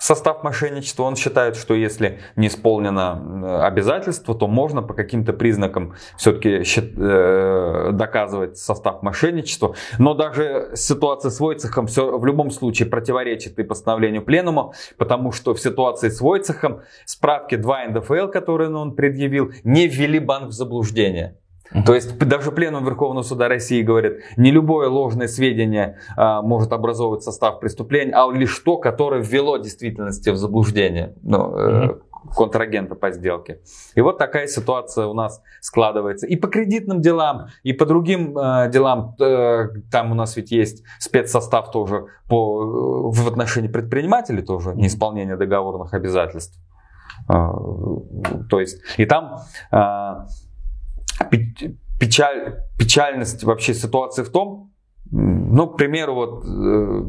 состав 0.01 0.43
мошенничества. 0.43 1.03
Он 1.03 1.15
считает, 1.15 1.55
что 1.55 1.75
если 1.75 2.20
не 2.36 2.48
исполнено 2.48 3.22
э, 3.43 3.62
обязательство, 3.62 4.34
то 4.34 4.48
можно 4.48 4.81
по 4.81 4.96
каким-то 4.96 5.31
признакам 5.31 5.93
все-таки 6.17 6.63
э, 6.65 7.89
доказывать 7.93 8.58
состав 8.58 9.03
мошенничества. 9.03 9.75
Но 10.00 10.15
даже 10.15 10.72
ситуация 10.74 11.29
с 11.29 11.39
Войцехом 11.39 11.86
все 11.86 12.17
в 12.17 12.25
любом 12.25 12.50
случае 12.50 12.89
противоречит 12.89 13.60
и 13.60 13.63
постановлению 13.63 14.24
пленума, 14.24 14.74
потому 14.98 15.31
что 15.31 15.53
в 15.53 15.60
ситуации 15.60 16.10
с 16.10 16.20
Войцехом 16.20 16.81
справки 17.05 17.55
2 17.55 17.86
НДФЛ, 17.89 18.27
которые 18.27 18.74
он 18.74 18.96
предъявил, 18.96 19.51
не 19.63 19.88
ввели 19.88 20.17
банк 20.17 20.48
в 20.48 20.51
заблуждение. 20.51 21.38
То 21.85 21.95
есть 21.95 22.17
даже 22.17 22.51
пленум 22.51 22.85
Верховного 22.85 23.23
суда 23.23 23.47
России 23.47 23.81
говорит, 23.81 24.23
не 24.37 24.51
любое 24.51 24.89
ложное 24.89 25.27
сведение 25.27 25.97
а, 26.17 26.41
может 26.41 26.73
образовывать 26.73 27.23
состав 27.23 27.59
преступления, 27.59 28.13
а 28.13 28.29
лишь 28.31 28.57
то, 28.59 28.77
которое 28.77 29.21
ввело 29.21 29.57
действительности 29.57 30.29
в 30.29 30.37
заблуждение 30.37 31.15
ну, 31.23 31.55
э, 31.57 31.99
контрагента 32.35 32.95
по 32.95 33.11
сделке. 33.11 33.61
И 33.95 34.01
вот 34.01 34.17
такая 34.17 34.47
ситуация 34.47 35.07
у 35.07 35.13
нас 35.13 35.41
складывается. 35.61 36.27
И 36.27 36.35
по 36.35 36.47
кредитным 36.47 37.01
делам, 37.01 37.47
и 37.63 37.73
по 37.73 37.85
другим 37.85 38.37
э, 38.37 38.69
делам, 38.69 39.15
э, 39.19 39.69
там 39.91 40.11
у 40.11 40.15
нас 40.15 40.35
ведь 40.35 40.51
есть 40.51 40.83
спецсостав 40.99 41.71
тоже 41.71 42.07
по, 42.27 43.11
в 43.11 43.27
отношении 43.27 43.69
предпринимателей 43.69 44.41
тоже, 44.41 44.75
неисполнение 44.75 45.37
договорных 45.37 45.93
обязательств. 45.93 46.59
Э, 47.29 47.33
то 48.49 48.59
есть, 48.59 48.81
и 48.97 49.05
там... 49.05 49.39
Э, 49.71 50.25
печаль, 51.99 52.55
печальность 52.77 53.43
вообще 53.43 53.73
ситуации 53.73 54.23
в 54.23 54.29
том, 54.29 54.71
ну, 55.11 55.67
к 55.67 55.77
примеру, 55.77 56.15
вот 56.15 56.45
э, 56.45 57.03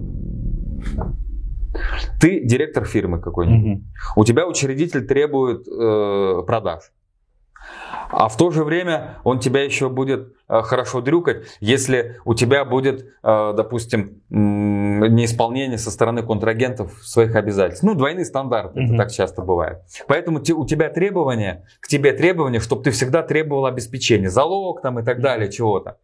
ты 2.20 2.44
директор 2.44 2.84
фирмы 2.84 3.20
какой-нибудь, 3.20 3.80
угу. 3.80 3.84
у 4.16 4.24
тебя 4.24 4.46
учредитель 4.46 5.06
требует 5.06 5.66
э, 5.68 6.42
продаж. 6.46 6.92
А 8.10 8.28
в 8.28 8.36
то 8.36 8.50
же 8.50 8.64
время 8.64 9.18
он 9.24 9.38
тебя 9.38 9.62
еще 9.62 9.88
будет 9.88 10.34
э, 10.48 10.62
хорошо 10.62 11.00
дрюкать, 11.00 11.46
если 11.60 12.18
у 12.24 12.34
тебя 12.34 12.64
будет, 12.64 13.06
э, 13.22 13.52
допустим, 13.56 14.22
неисполнение 14.28 15.78
со 15.78 15.90
стороны 15.90 16.22
контрагентов 16.22 16.92
своих 17.02 17.34
обязательств. 17.34 17.84
Ну, 17.84 17.94
двойные 17.94 18.24
стандарты, 18.24 18.78
mm-hmm. 18.78 18.84
это 18.84 18.96
так 18.96 19.12
часто 19.12 19.42
бывает. 19.42 19.78
Поэтому 20.06 20.38
у 20.38 20.66
тебя 20.66 20.88
требования, 20.90 21.64
к 21.80 21.88
тебе 21.88 22.12
требования, 22.12 22.60
чтобы 22.60 22.82
ты 22.82 22.90
всегда 22.90 23.22
требовал 23.22 23.66
обеспечения, 23.66 24.30
залог 24.30 24.82
там 24.82 24.98
и 24.98 25.02
так 25.02 25.20
далее, 25.20 25.50
чего-то. 25.50 25.98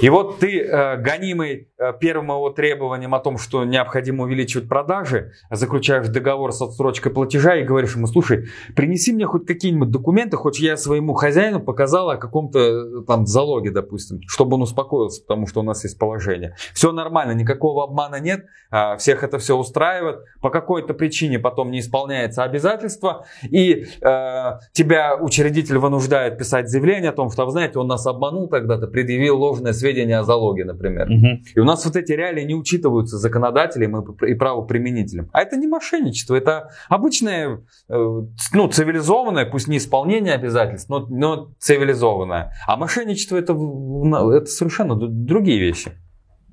И 0.00 0.08
вот 0.08 0.38
ты, 0.38 0.60
э, 0.60 0.96
гонимый 0.96 1.68
первым 2.00 2.26
его 2.26 2.50
требованием 2.50 3.14
о 3.14 3.20
том, 3.20 3.38
что 3.38 3.64
необходимо 3.64 4.24
увеличивать 4.24 4.68
продажи, 4.68 5.32
заключаешь 5.50 6.08
договор 6.08 6.52
с 6.52 6.62
отсрочкой 6.62 7.12
платежа 7.12 7.56
и 7.56 7.64
говоришь 7.64 7.96
ему, 7.96 8.06
слушай, 8.06 8.48
принеси 8.76 9.12
мне 9.12 9.26
хоть 9.26 9.46
какие-нибудь 9.46 9.90
документы, 9.90 10.36
хоть 10.36 10.60
я 10.60 10.76
своему 10.76 11.09
хозяину 11.14 11.60
показал 11.60 12.10
о 12.10 12.16
каком-то 12.16 12.58
э, 12.58 13.04
там 13.06 13.26
залоге, 13.26 13.70
допустим, 13.70 14.20
чтобы 14.26 14.54
он 14.56 14.62
успокоился, 14.62 15.22
потому 15.22 15.46
что 15.46 15.60
у 15.60 15.62
нас 15.62 15.84
есть 15.84 15.98
положение. 15.98 16.54
Все 16.74 16.92
нормально, 16.92 17.32
никакого 17.32 17.84
обмана 17.84 18.20
нет, 18.20 18.46
а, 18.70 18.96
всех 18.96 19.22
это 19.22 19.38
все 19.38 19.56
устраивает. 19.56 20.20
По 20.40 20.50
какой-то 20.50 20.94
причине 20.94 21.38
потом 21.38 21.70
не 21.70 21.80
исполняется 21.80 22.44
обязательство, 22.44 23.24
и 23.42 23.86
э, 24.00 24.58
тебя 24.72 25.16
учредитель 25.16 25.78
вынуждает 25.78 26.38
писать 26.38 26.68
заявление 26.68 27.10
о 27.10 27.14
том, 27.14 27.30
что, 27.30 27.44
вы 27.44 27.52
знаете, 27.52 27.78
он 27.78 27.86
нас 27.86 28.06
обманул 28.06 28.48
тогда-то, 28.48 28.86
предъявил 28.86 29.38
ложное 29.38 29.72
сведения 29.72 30.18
о 30.18 30.24
залоге, 30.24 30.64
например. 30.64 31.08
Угу. 31.08 31.26
И 31.56 31.60
у 31.60 31.64
нас 31.64 31.84
вот 31.84 31.96
эти 31.96 32.12
реалии 32.12 32.44
не 32.44 32.54
учитываются 32.54 33.18
законодателем 33.18 34.00
и 34.00 34.34
правоприменителем. 34.34 35.28
А 35.32 35.42
это 35.42 35.56
не 35.56 35.66
мошенничество, 35.66 36.34
это 36.34 36.70
обычное, 36.88 37.60
э, 37.88 38.22
ну, 38.52 38.68
цивилизованное, 38.68 39.46
пусть 39.46 39.68
не 39.68 39.78
исполнение 39.78 40.34
обязательств, 40.34 40.88
но, 40.88 40.99
но 41.08 41.48
цивилизованное. 41.58 42.52
А 42.66 42.76
мошенничество 42.76 43.36
это, 43.36 43.52
это 43.52 44.46
совершенно 44.46 44.94
другие 44.96 45.58
вещи. 45.58 45.92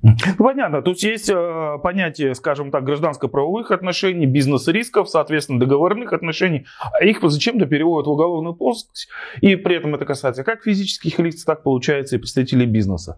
Ну, 0.02 0.14
понятно. 0.38 0.80
Тут 0.80 1.02
есть 1.02 1.28
э, 1.28 1.78
понятие, 1.82 2.34
скажем 2.34 2.70
так, 2.70 2.84
гражданско-правовых 2.84 3.72
отношений, 3.72 4.26
бизнес-рисков, 4.26 5.08
соответственно, 5.08 5.58
договорных 5.58 6.12
отношений. 6.12 6.66
А 6.92 7.04
их 7.04 7.18
зачем-то 7.22 7.66
переводят 7.66 8.06
в 8.06 8.10
уголовную 8.10 8.54
плоскость. 8.54 9.08
И 9.40 9.56
при 9.56 9.76
этом 9.76 9.94
это 9.96 10.04
касается 10.04 10.44
как 10.44 10.62
физических 10.62 11.18
лиц, 11.18 11.44
так 11.44 11.62
получается 11.64 12.16
и 12.16 12.18
представителей 12.18 12.66
бизнеса. 12.66 13.16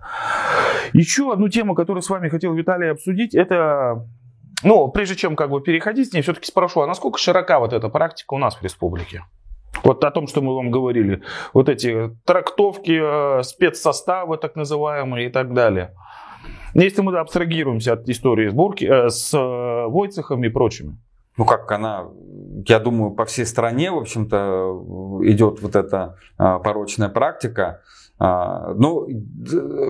Еще 0.95 1.31
одну 1.31 1.49
тему, 1.49 1.75
которую 1.75 2.03
с 2.03 2.09
вами 2.09 2.29
хотел 2.29 2.55
Виталий 2.55 2.91
обсудить, 2.91 3.35
это 3.35 4.07
ну, 4.63 4.89
прежде 4.89 5.17
чем 5.17 5.37
как 5.37 5.51
бы 5.51 5.61
переходить 5.61 6.11
с 6.11 6.13
ней, 6.13 6.23
все-таки 6.23 6.47
спрошу, 6.47 6.81
а 6.81 6.87
насколько 6.87 7.19
широка 7.19 7.61
вот 7.61 7.73
эта 7.73 7.89
практика 7.89 8.35
у 8.35 8.39
нас 8.39 8.57
в 8.57 8.63
республике? 8.63 9.25
Вот 9.85 10.05
о 10.05 10.11
том, 10.11 10.27
что 10.27 10.43
мы 10.43 10.55
вам 10.55 10.71
говорили. 10.71 11.23
Вот 11.53 11.69
эти 11.69 12.11
трактовки, 12.25 13.39
э, 13.39 13.43
спецсоставы 13.43 14.37
так 14.37 14.57
называемые 14.57 15.29
и 15.29 15.31
так 15.31 15.55
далее. 15.55 15.95
Если 16.75 17.03
мы 17.03 17.19
абстрагируемся 17.19 17.95
от 17.95 18.09
истории 18.09 18.49
с, 18.49 18.53
Бурки, 18.53 18.85
э, 18.85 19.09
с 19.11 19.35
э, 19.35 19.87
Войцехом 19.89 20.45
и 20.45 20.49
прочими. 20.49 20.99
Ну, 21.37 21.45
как 21.45 21.71
она, 21.73 22.09
я 22.67 22.79
думаю, 22.79 23.13
по 23.13 23.25
всей 23.25 23.47
стране, 23.47 23.91
в 23.91 23.99
общем-то, 23.99 25.21
идет 25.23 25.63
вот 25.63 25.75
эта 25.75 26.17
порочная 26.37 27.09
практика. 27.09 27.81
Ну, 28.19 29.07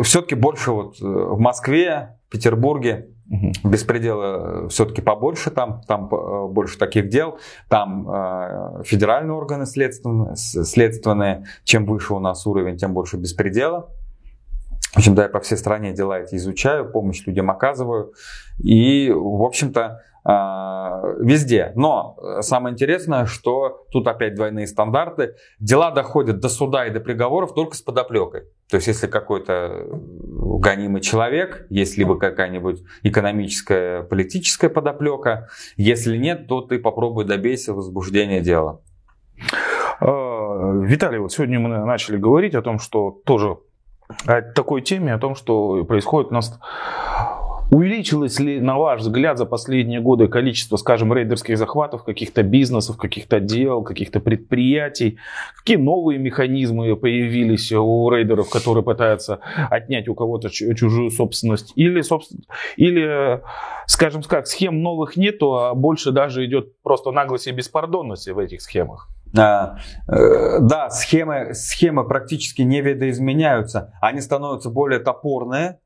все-таки 0.03 0.37
больше 0.37 0.71
вот 0.71 1.01
в 1.01 1.41
Москве, 1.41 2.19
Петербурге, 2.31 3.09
Угу. 3.31 3.71
Беспредела 3.71 4.69
все-таки 4.69 5.03
побольше 5.03 5.51
там, 5.51 5.83
там 5.87 6.13
э, 6.13 6.49
больше 6.49 6.79
таких 6.79 7.09
дел, 7.09 7.39
там 7.69 8.09
э, 8.11 8.83
федеральные 8.85 9.35
органы 9.35 9.67
следственные, 9.67 10.35
следственные, 10.35 11.45
чем 11.63 11.87
выше 11.87 12.15
у 12.15 12.19
нас 12.19 12.45
уровень, 12.47 12.77
тем 12.77 12.93
больше 12.93 13.17
беспредела. 13.17 13.89
В 14.93 14.97
общем, 14.97 15.15
да, 15.15 15.23
я 15.23 15.29
по 15.29 15.39
всей 15.39 15.57
стране 15.57 15.93
дела 15.93 16.19
эти 16.19 16.35
изучаю, 16.35 16.91
помощь 16.91 17.25
людям 17.25 17.49
оказываю. 17.53 18.13
И, 18.59 19.13
в 19.15 19.45
общем-то, 19.45 20.03
везде. 20.25 21.73
Но 21.77 22.17
э, 22.21 22.43
самое 22.43 22.73
интересное, 22.73 23.27
что 23.27 23.87
тут 23.91 24.07
опять 24.07 24.35
двойные 24.35 24.67
стандарты. 24.67 25.35
Дела 25.59 25.91
доходят 25.91 26.41
до 26.41 26.49
суда 26.49 26.87
и 26.87 26.91
до 26.91 27.01
приговоров 27.01 27.55
только 27.55 27.77
с 27.77 27.83
подоплекой. 27.83 28.43
То 28.69 28.77
есть, 28.77 28.87
если 28.87 29.07
какой-то 29.07 29.87
гонимый 29.91 31.01
человек, 31.01 31.67
есть 31.71 31.97
либо 31.97 32.19
какая-нибудь 32.19 32.83
экономическая, 33.03 34.03
политическая 34.03 34.69
подоплека, 34.69 35.49
если 35.77 36.17
нет, 36.17 36.47
то 36.47 36.61
ты 36.61 36.79
попробуй 36.79 37.25
добейся 37.25 37.73
возбуждения 37.75 38.41
дела. 38.41 38.81
А, 40.01 40.73
Виталий, 40.83 41.19
вот 41.19 41.33
сегодня 41.33 41.59
мы 41.59 41.85
начали 41.85 42.17
говорить 42.17 42.55
о 42.55 42.63
том, 42.63 42.79
что 42.79 43.11
тоже 43.25 43.59
о 44.27 44.43
такой 44.43 44.83
теме, 44.83 45.15
о 45.15 45.19
том, 45.19 45.35
что 45.35 45.85
происходит 45.85 46.31
у 46.31 46.35
нас 46.35 46.59
Увеличилось 47.71 48.41
ли, 48.41 48.61
на 48.61 48.79
ваш 48.79 49.01
взгляд, 49.01 49.39
за 49.39 49.47
последние 49.47 50.01
годы 50.01 50.27
количество, 50.27 50.77
скажем, 50.77 51.13
рейдерских 51.13 51.57
захватов, 51.57 52.05
каких-то 52.05 52.43
бизнесов, 52.43 52.97
каких-то 52.97 53.39
дел, 53.41 53.83
каких-то 53.83 54.21
предприятий? 54.21 55.19
Какие 55.57 55.77
новые 55.77 56.19
механизмы 56.19 56.97
появились 56.97 57.71
у 57.73 58.11
рейдеров, 58.11 58.51
которые 58.51 58.83
пытаются 58.83 59.39
отнять 59.71 60.09
у 60.09 60.15
кого-то 60.15 60.51
чужую 60.51 61.11
собственность? 61.11 61.73
Или, 61.77 62.01
собственно, 62.03 62.43
или 62.77 63.41
скажем 63.91 64.23
так, 64.23 64.47
схем 64.47 64.83
новых 64.83 65.17
нету, 65.17 65.57
а 65.57 65.75
больше 65.75 66.13
даже 66.13 66.45
идет 66.47 66.81
просто 66.83 67.11
наглость 67.11 67.49
и 67.49 67.51
беспардонность 67.51 68.29
в 68.29 68.39
этих 68.39 68.63
схемах? 68.63 69.09
А, 69.37 69.79
э, 70.09 70.59
да, 70.61 70.91
схемы, 70.91 71.55
схемы 71.55 72.07
практически 72.07 72.63
не 72.63 72.81
видоизменяются. 72.81 73.93
Они 74.01 74.21
становятся 74.21 74.71
более 74.71 75.01
топорные, 75.01 75.80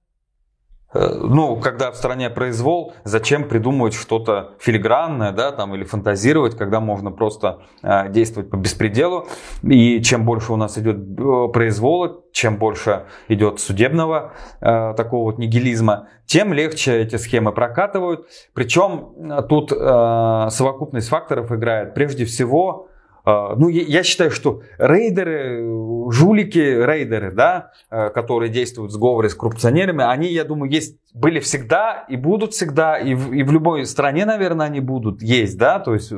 ну, 0.94 1.56
когда 1.56 1.90
в 1.90 1.96
стране 1.96 2.30
произвол, 2.30 2.94
зачем 3.04 3.48
придумывать 3.48 3.94
что-то 3.94 4.54
филигранное, 4.60 5.32
да, 5.32 5.50
там, 5.52 5.74
или 5.74 5.84
фантазировать, 5.84 6.56
когда 6.56 6.80
можно 6.80 7.10
просто 7.10 7.60
э, 7.82 8.10
действовать 8.10 8.50
по 8.50 8.56
беспределу. 8.56 9.26
И 9.62 10.00
чем 10.02 10.24
больше 10.24 10.52
у 10.52 10.56
нас 10.56 10.78
идет 10.78 10.96
э, 10.96 11.52
произвола, 11.52 12.22
чем 12.32 12.56
больше 12.56 13.06
идет 13.28 13.60
судебного 13.60 14.34
э, 14.60 14.94
такого 14.96 15.24
вот 15.24 15.38
нигилизма, 15.38 16.08
тем 16.26 16.52
легче 16.52 17.02
эти 17.02 17.16
схемы 17.16 17.52
прокатывают. 17.52 18.26
Причем 18.54 19.30
э, 19.30 19.42
тут 19.48 19.72
э, 19.72 20.46
совокупность 20.50 21.08
факторов 21.08 21.50
играет. 21.52 21.94
Прежде 21.94 22.24
всего, 22.24 22.88
ну, 23.24 23.68
я 23.68 24.02
считаю, 24.02 24.30
что 24.30 24.62
рейдеры, 24.78 25.62
жулики, 26.10 26.58
рейдеры, 26.58 27.32
да, 27.32 27.72
э, 27.90 28.10
которые 28.10 28.50
действуют 28.50 28.90
в 28.90 28.94
сговоре 28.94 29.30
с 29.30 29.34
коррупционерами, 29.34 30.04
они, 30.04 30.28
я 30.28 30.44
думаю, 30.44 30.70
есть, 30.70 30.98
были 31.14 31.40
всегда 31.40 32.04
и 32.08 32.16
будут 32.16 32.52
всегда, 32.52 32.98
и 32.98 33.14
в, 33.14 33.32
и 33.32 33.42
в 33.42 33.52
любой 33.52 33.86
стране, 33.86 34.26
наверное, 34.26 34.66
они 34.66 34.80
будут 34.80 35.22
есть, 35.22 35.56
да, 35.56 35.78
то 35.78 35.94
есть 35.94 36.12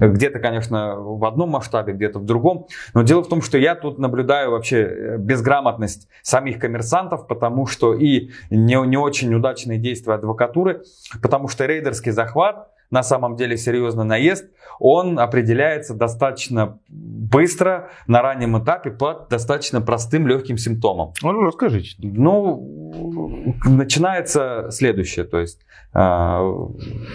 где-то, 0.00 0.38
конечно, 0.40 0.96
в 0.96 1.24
одном 1.24 1.50
масштабе, 1.50 1.94
где-то 1.94 2.18
в 2.18 2.24
другом. 2.24 2.66
Но 2.92 3.02
дело 3.02 3.22
в 3.22 3.28
том, 3.28 3.40
что 3.40 3.56
я 3.56 3.74
тут 3.74 3.98
наблюдаю 3.98 4.50
вообще 4.50 4.82
э, 4.82 5.16
безграмотность 5.18 6.08
самих 6.22 6.58
коммерсантов, 6.58 7.26
потому 7.26 7.66
что 7.66 7.94
и 7.94 8.30
не, 8.50 8.86
не 8.86 8.96
очень 8.96 9.32
удачные 9.34 9.78
действия 9.78 10.14
адвокатуры, 10.14 10.82
потому 11.22 11.48
что 11.48 11.64
рейдерский 11.64 12.12
захват, 12.12 12.68
на 12.90 13.02
самом 13.02 13.36
деле 13.36 13.56
серьезный 13.56 14.04
наезд, 14.04 14.46
он 14.78 15.18
определяется 15.18 15.94
достаточно 15.94 16.78
быстро, 16.88 17.90
на 18.06 18.22
раннем 18.22 18.62
этапе, 18.62 18.90
по 18.90 19.26
достаточно 19.28 19.80
простым 19.80 20.26
легким 20.26 20.58
симптомам. 20.58 21.12
Ну, 21.22 21.42
расскажите. 21.42 21.96
Ну, 21.98 23.54
начинается 23.64 24.68
следующее, 24.70 25.24
то 25.24 25.38
есть, 25.38 25.60
э, 25.94 25.98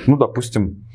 ну, 0.07 0.17
допустим, 0.17 0.85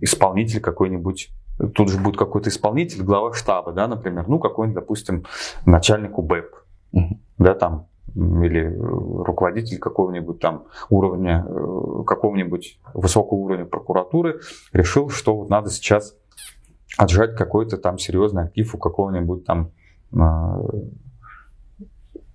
исполнитель 0.00 0.60
какой-нибудь 0.60 1.30
тут 1.74 1.90
же 1.90 1.98
будет 1.98 2.16
какой-то 2.16 2.48
исполнитель, 2.48 3.02
глава 3.02 3.32
штаба, 3.34 3.72
да, 3.72 3.86
например, 3.86 4.26
ну, 4.28 4.38
какой-нибудь, 4.38 4.80
допустим, 4.80 5.24
начальник 5.66 6.18
УБЭП, 6.18 6.54
угу. 6.92 7.20
да, 7.38 7.54
там, 7.54 7.86
или 8.14 8.76
руководитель 8.76 9.78
какого-нибудь 9.78 10.40
там 10.40 10.64
уровня, 10.88 11.44
э, 11.46 12.04
какого-нибудь 12.06 12.80
высокого 12.94 13.38
уровня 13.38 13.64
прокуратуры 13.64 14.40
решил, 14.72 15.10
что 15.10 15.36
вот 15.36 15.50
надо 15.50 15.70
сейчас 15.70 16.16
отжать 16.96 17.36
какой-то 17.36 17.76
там 17.76 17.98
серьезный 17.98 18.44
актив 18.44 18.74
у 18.74 18.78
какого-нибудь 18.78 19.44
там 19.44 19.70
э, 20.12 20.18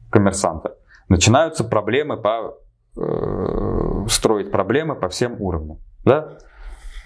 коммерсанта. 0.10 0.78
Начинаются 1.10 1.64
проблемы 1.64 2.18
по 2.18 2.58
э, 2.98 4.06
строить 4.08 4.52
проблемы 4.52 4.96
по 4.96 5.10
всем 5.10 5.42
уровням. 5.42 5.80
Да? 6.04 6.38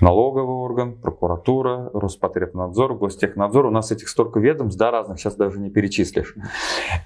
Налоговый 0.02 0.56
орган, 0.56 0.98
прокуратура, 0.98 1.90
Роспотребнадзор, 1.94 2.96
Гостехнадзор. 2.96 3.66
У 3.66 3.72
нас 3.72 3.92
этих 3.92 4.10
столько 4.10 4.40
ведомств, 4.40 4.80
да, 4.80 4.92
разных, 4.92 5.20
сейчас 5.20 5.36
даже 5.36 5.60
не 5.60 5.70
перечислишь. 5.70 6.36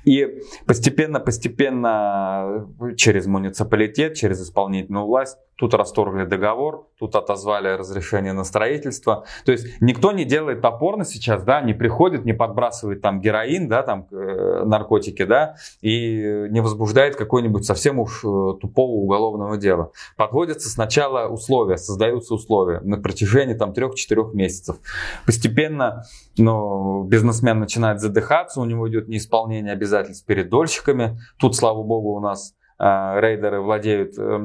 И 0.06 0.42
постепенно-постепенно 0.66 2.70
через 2.98 3.26
муниципалитет, 3.26 4.16
через 4.16 4.42
исполнительную 4.42 5.06
власть 5.06 5.38
тут 5.56 5.74
расторгли 5.74 6.26
договор, 6.26 6.88
тут 6.98 7.16
отозвали 7.16 7.70
разрешение 7.70 8.34
на 8.34 8.44
строительство. 8.44 9.26
То 9.46 9.52
есть 9.52 9.82
никто 9.82 10.12
не 10.12 10.26
делает 10.26 10.62
топорно 10.62 11.06
сейчас, 11.06 11.44
да, 11.44 11.62
не 11.62 11.74
приходит, 11.74 12.26
не 12.26 12.34
подбрасывает 12.34 13.02
там 13.02 13.22
героин, 13.22 13.68
да, 13.68 13.84
там 13.84 14.08
э, 14.12 14.64
наркотики, 14.66 15.24
да, 15.26 15.56
и 15.82 16.48
не 16.50 16.62
возбуждает 16.62 17.16
какой-нибудь 17.16 17.66
совсем 17.66 18.00
уж 18.00 18.24
э, 18.24 18.28
тупого 18.62 18.92
уголовного 18.92 19.58
дела. 19.58 19.92
Подводятся 20.18 20.70
сначала 20.70 21.28
условия, 21.28 21.78
создаются 21.78 22.34
условия 22.34 22.80
на 22.82 22.98
протяжении 22.98 23.54
там 23.54 23.72
3-4 23.72 24.34
месяцев. 24.34 24.78
Постепенно 25.26 26.04
ну, 26.38 27.04
бизнесмен 27.04 27.60
начинает 27.60 28.00
задыхаться, 28.00 28.60
у 28.60 28.66
него 28.66 28.90
идет 28.90 29.08
неисполнение 29.08 29.74
обязательств 29.74 30.26
перед 30.26 30.50
дольщиками. 30.50 31.20
Тут, 31.38 31.56
слава 31.56 31.84
богу, 31.84 32.16
у 32.16 32.20
нас 32.20 32.56
э, 32.80 33.20
рейдеры 33.20 33.62
владеют 33.62 34.14
э, 34.18 34.40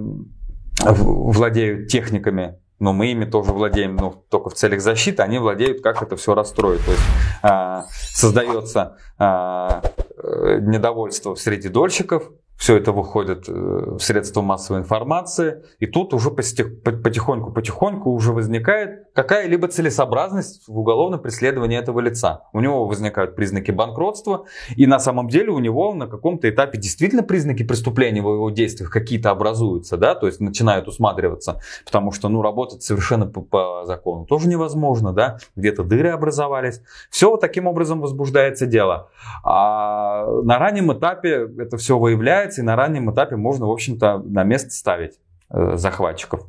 владеют 0.85 1.89
техниками, 1.89 2.59
но 2.79 2.93
мы 2.93 3.09
ими 3.09 3.25
тоже 3.25 3.53
владеем, 3.53 3.97
но 3.97 4.25
только 4.31 4.51
в 4.51 4.55
целях 4.55 4.81
защиты, 4.81 5.23
они 5.23 5.39
владеют, 5.39 5.83
как 5.83 6.03
это 6.03 6.17
все 6.17 6.35
расстроить. 6.35 6.85
То 6.85 6.91
есть 6.93 7.03
э, 7.43 7.83
создается 7.91 8.97
э, 9.19 10.59
недовольство 10.61 11.35
среди 11.35 11.69
дольщиков, 11.69 12.31
все 12.59 12.77
это 12.77 12.91
выходит 12.91 13.49
э, 13.49 13.53
в 13.53 14.01
средства 14.01 14.43
массовой 14.43 14.81
информации, 14.81 15.63
и 15.79 15.87
тут 15.87 16.13
уже 16.13 16.31
потихоньку-потихоньку 16.31 18.11
уже 18.11 18.33
возникает 18.33 19.07
какая-либо 19.15 19.69
целесообразность 19.69 20.67
в 20.67 20.77
уголовном 20.77 21.21
преследовании 21.21 21.79
этого 21.79 22.01
лица. 22.01 22.49
У 22.53 22.59
него 22.61 22.85
возникают 22.87 23.37
признаки 23.37 23.71
банкротства, 23.71 24.47
и 24.75 24.87
на 24.87 24.99
самом 24.99 25.29
деле 25.29 25.51
у 25.51 25.61
него 25.61 25.95
на 25.95 26.09
каком-то 26.09 26.51
этапе 26.51 26.79
действительно 26.79 27.23
признаки 27.23 27.63
преступления 27.63 28.23
в 28.23 28.33
его 28.33 28.51
действиях 28.51 28.91
какие-то 28.91 29.31
образуются, 29.31 29.97
да, 29.97 30.17
то 30.17 30.27
есть 30.27 30.41
начинают 30.41 30.89
усматриваться, 30.89 31.61
потому 31.85 32.11
что, 32.11 32.29
ну, 32.29 32.43
работать 32.43 32.83
совершенно 32.83 33.27
по, 33.27 33.41
по 33.41 33.85
закону 33.87 34.27
тоже 34.27 34.49
невозможно, 34.49 35.13
да, 35.13 35.39
где-то 35.55 35.85
дыры 35.85 36.09
образовались. 36.09 36.83
Все 37.09 37.37
таким 37.37 37.69
образом 37.69 38.01
возбуждается 38.01 38.67
дело. 38.67 39.11
А 39.45 40.27
на 40.43 40.59
раннем 40.59 40.93
этапе 40.93 41.49
это 41.59 41.77
все 41.77 41.97
выявляется, 41.99 42.48
появляется, 42.49 42.63
и 42.63 42.65
на 42.65 42.77
раннем 42.77 43.11
этапе 43.11 43.37
можно, 43.37 43.67
в 43.67 43.71
общем-то, 43.71 44.19
на 44.19 44.45
место 44.45 44.71
ставить 44.71 45.19
э, 45.51 45.77
захватчиков. 45.77 46.47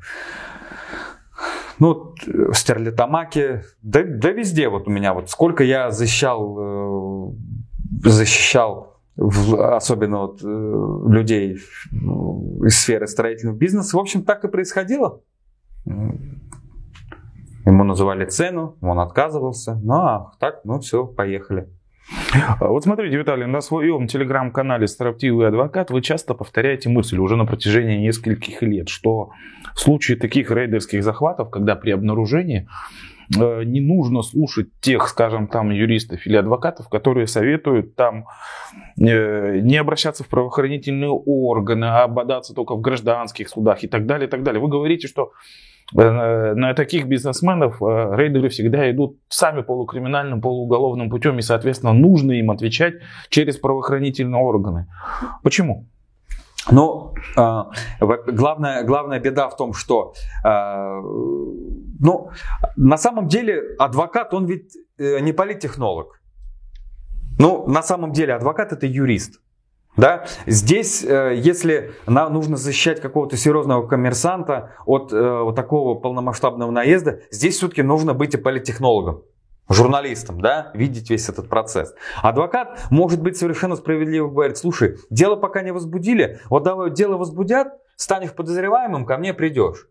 Ну, 1.79 2.13
в 2.25 2.53
Стерлитамаке, 2.53 3.63
да, 3.81 4.01
да 4.03 4.31
везде 4.31 4.67
вот 4.67 4.87
у 4.87 4.91
меня 4.91 5.13
вот 5.13 5.29
сколько 5.29 5.63
я 5.63 5.91
защищал, 5.91 6.57
э, 6.59 8.09
защищал 8.09 8.99
в, 9.15 9.75
особенно 9.75 10.19
вот 10.19 10.41
э, 10.43 10.45
людей 11.09 11.53
из 11.53 12.77
сферы 12.77 13.07
строительного 13.07 13.55
бизнеса, 13.55 13.95
в 13.95 13.99
общем, 13.99 14.23
так 14.23 14.43
и 14.43 14.49
происходило. 14.49 15.21
Ему 17.65 17.83
называли 17.83 18.25
цену, 18.25 18.77
он 18.81 18.99
отказывался. 18.99 19.75
Ну 19.75 19.93
а 19.93 20.31
так, 20.39 20.61
ну 20.65 20.79
все, 20.79 21.05
поехали. 21.05 21.69
А 22.59 22.67
вот 22.67 22.83
смотрите, 22.83 23.17
Виталий, 23.17 23.45
на 23.45 23.61
своем 23.61 24.07
телеграм-канале 24.07 24.87
«Строптивый 24.87 25.47
адвокат» 25.47 25.91
вы 25.91 26.01
часто 26.01 26.33
повторяете 26.33 26.89
мысль 26.89 27.17
уже 27.17 27.35
на 27.35 27.45
протяжении 27.45 27.97
нескольких 27.97 28.61
лет, 28.61 28.89
что 28.89 29.31
в 29.73 29.79
случае 29.79 30.17
таких 30.17 30.51
рейдерских 30.51 31.03
захватов, 31.03 31.49
когда 31.49 31.75
при 31.75 31.91
обнаружении 31.91 32.67
э, 33.37 33.63
не 33.63 33.81
нужно 33.81 34.21
слушать 34.21 34.67
тех, 34.81 35.07
скажем, 35.07 35.47
там 35.47 35.69
юристов 35.71 36.25
или 36.25 36.35
адвокатов, 36.35 36.89
которые 36.89 37.27
советуют 37.27 37.95
там 37.95 38.25
э, 38.99 39.59
не 39.59 39.77
обращаться 39.77 40.23
в 40.23 40.27
правоохранительные 40.27 41.11
органы, 41.11 41.85
а 41.85 42.07
бодаться 42.07 42.53
только 42.53 42.75
в 42.75 42.81
гражданских 42.81 43.49
судах 43.49 43.83
и 43.83 43.87
так 43.87 44.05
далее, 44.05 44.27
и 44.27 44.31
так 44.31 44.43
далее. 44.43 44.61
Вы 44.61 44.67
говорите, 44.67 45.07
что 45.07 45.31
на 45.93 46.73
таких 46.73 47.07
бизнесменов 47.07 47.81
э, 47.81 48.15
рейдеры 48.15 48.49
всегда 48.49 48.89
идут 48.91 49.17
сами 49.29 49.61
полукриминальным, 49.61 50.41
полууголовным 50.41 51.09
путем, 51.09 51.39
и, 51.39 51.41
соответственно, 51.41 51.93
нужно 51.93 52.33
им 52.33 52.51
отвечать 52.51 52.95
через 53.29 53.57
правоохранительные 53.57 54.41
органы. 54.41 54.87
Почему? 55.43 55.87
Ну, 56.71 57.13
э, 57.37 57.63
главная, 58.27 58.83
главная 58.83 59.19
беда 59.19 59.49
в 59.49 59.57
том, 59.57 59.73
что 59.73 60.13
ну, 62.01 62.29
на 62.77 62.97
самом 62.97 63.27
деле 63.27 63.75
адвокат, 63.79 64.33
он 64.33 64.45
ведь 64.45 64.73
не 64.97 65.33
политтехнолог. 65.33 66.21
Ну, 67.39 67.67
на 67.67 67.81
самом 67.81 68.11
деле 68.11 68.35
адвокат 68.35 68.73
это 68.73 68.85
юрист. 68.85 69.41
Да? 69.99 70.25
Здесь, 70.45 71.03
э, 71.03 71.33
если 71.35 71.91
нам 72.07 72.33
нужно 72.33 72.55
защищать 72.55 73.01
какого-то 73.01 73.35
серьезного 73.35 73.85
коммерсанта 73.85 74.71
от 74.85 75.11
э, 75.11 75.41
вот 75.43 75.55
такого 75.55 75.99
полномасштабного 75.99 76.71
наезда, 76.71 77.19
здесь 77.31 77.57
все-таки 77.57 77.81
нужно 77.81 78.13
быть 78.13 78.33
и 78.33 78.37
политтехнологом 78.37 79.23
журналистом, 79.69 80.41
да, 80.41 80.71
видеть 80.73 81.09
весь 81.09 81.29
этот 81.29 81.47
процесс. 81.47 81.93
Адвокат 82.23 82.79
может 82.89 83.21
быть 83.21 83.37
совершенно 83.37 83.75
справедливо 83.75 84.27
говорит, 84.29 84.57
слушай, 84.57 84.97
дело 85.09 85.35
пока 85.35 85.61
не 85.61 85.71
возбудили, 85.71 86.39
вот 86.49 86.63
давай 86.63 86.91
дело 86.91 87.17
возбудят, 87.17 87.67
станешь 87.95 88.33
подозреваемым, 88.33 89.05
ко 89.05 89.17
мне 89.17 89.33
придешь. 89.33 89.87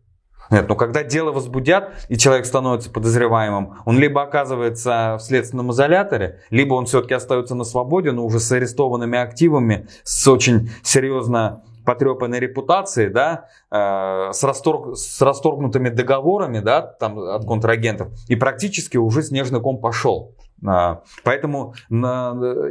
Нет, 0.51 0.69
но 0.69 0.75
когда 0.75 1.03
дело 1.03 1.33
возбудят, 1.33 1.93
и 2.09 2.17
человек 2.17 2.47
становится 2.47 2.91
подозреваемым, 2.91 3.75
он 3.85 3.99
либо 3.99 4.23
оказывается 4.23 5.17
в 5.19 5.23
следственном 5.23 5.73
изоляторе, 5.73 6.41
либо 6.51 6.75
он 6.75 6.87
все-таки 6.87 7.15
остается 7.15 7.55
на 7.55 7.65
свободе, 7.65 8.13
но 8.13 8.25
уже 8.25 8.41
с 8.41 8.51
арестованными 8.51 9.19
активами, 9.19 9.89
с 10.05 10.27
очень 10.27 10.71
серьезно 10.83 11.63
потрепанной 11.85 12.39
репутацией, 12.39 13.09
да, 13.09 13.47
э, 13.71 14.33
с, 14.33 14.45
расторг, 14.45 14.95
с 14.97 15.23
расторгнутыми 15.23 15.89
договорами, 15.89 16.61
да, 16.61 16.83
там, 16.83 17.19
от 17.19 17.47
контрагентов, 17.47 18.09
и 18.29 18.37
практически 18.37 18.99
уже 18.99 19.23
снежный 19.23 19.61
ком 19.63 19.81
пошел. 19.81 20.35
Э, 20.63 20.97
поэтому, 21.25 21.75
э, 21.91 21.95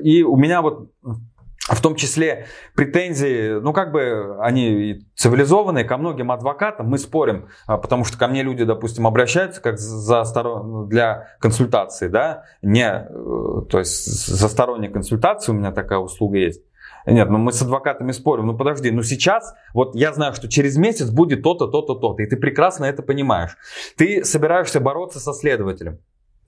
и 0.04 0.22
у 0.22 0.36
меня 0.36 0.62
вот 0.62 0.92
в 1.76 1.82
том 1.82 1.96
числе 1.96 2.48
претензии, 2.76 3.60
ну 3.60 3.74
как 3.74 3.92
бы 3.92 4.38
они 4.40 5.06
цивилизованные, 5.16 5.84
ко 5.84 5.98
многим 5.98 6.32
адвокатам 6.32 6.88
мы 6.88 6.98
спорим, 6.98 7.50
а, 7.66 7.78
потому 7.78 8.06
что 8.06 8.18
ко 8.18 8.28
мне 8.28 8.44
люди, 8.44 8.64
допустим, 8.64 9.06
обращаются 9.06 9.62
как 9.62 9.78
за 9.78 10.24
сторон, 10.24 10.88
для 10.88 11.36
консультации, 11.40 12.08
да, 12.08 12.46
не, 12.62 12.88
э, 12.88 13.62
то 13.70 13.80
есть 13.80 14.06
за 14.06 14.48
сторонней 14.48 14.90
консультации 14.90 15.52
у 15.52 15.56
меня 15.56 15.72
такая 15.72 16.00
услуга 16.00 16.38
есть. 16.38 16.64
Нет, 17.06 17.30
ну 17.30 17.38
мы 17.38 17.54
с 17.54 17.62
адвокатами 17.62 18.12
спорим, 18.12 18.48
ну 18.48 18.58
подожди, 18.58 18.92
ну 18.92 19.04
сейчас, 19.04 19.54
вот 19.74 19.96
я 19.96 20.14
знаю, 20.14 20.34
что 20.34 20.50
через 20.50 20.78
месяц 20.78 21.10
будет 21.10 21.42
то-то, 21.42 21.68
то-то, 21.68 21.96
то-то, 21.96 22.22
и 22.22 22.26
ты 22.26 22.38
прекрасно 22.38 22.86
это 22.86 23.02
понимаешь. 23.02 23.58
Ты 23.96 24.26
собираешься 24.26 24.80
бороться 24.80 25.20
со 25.20 25.34
следователем, 25.34 26.00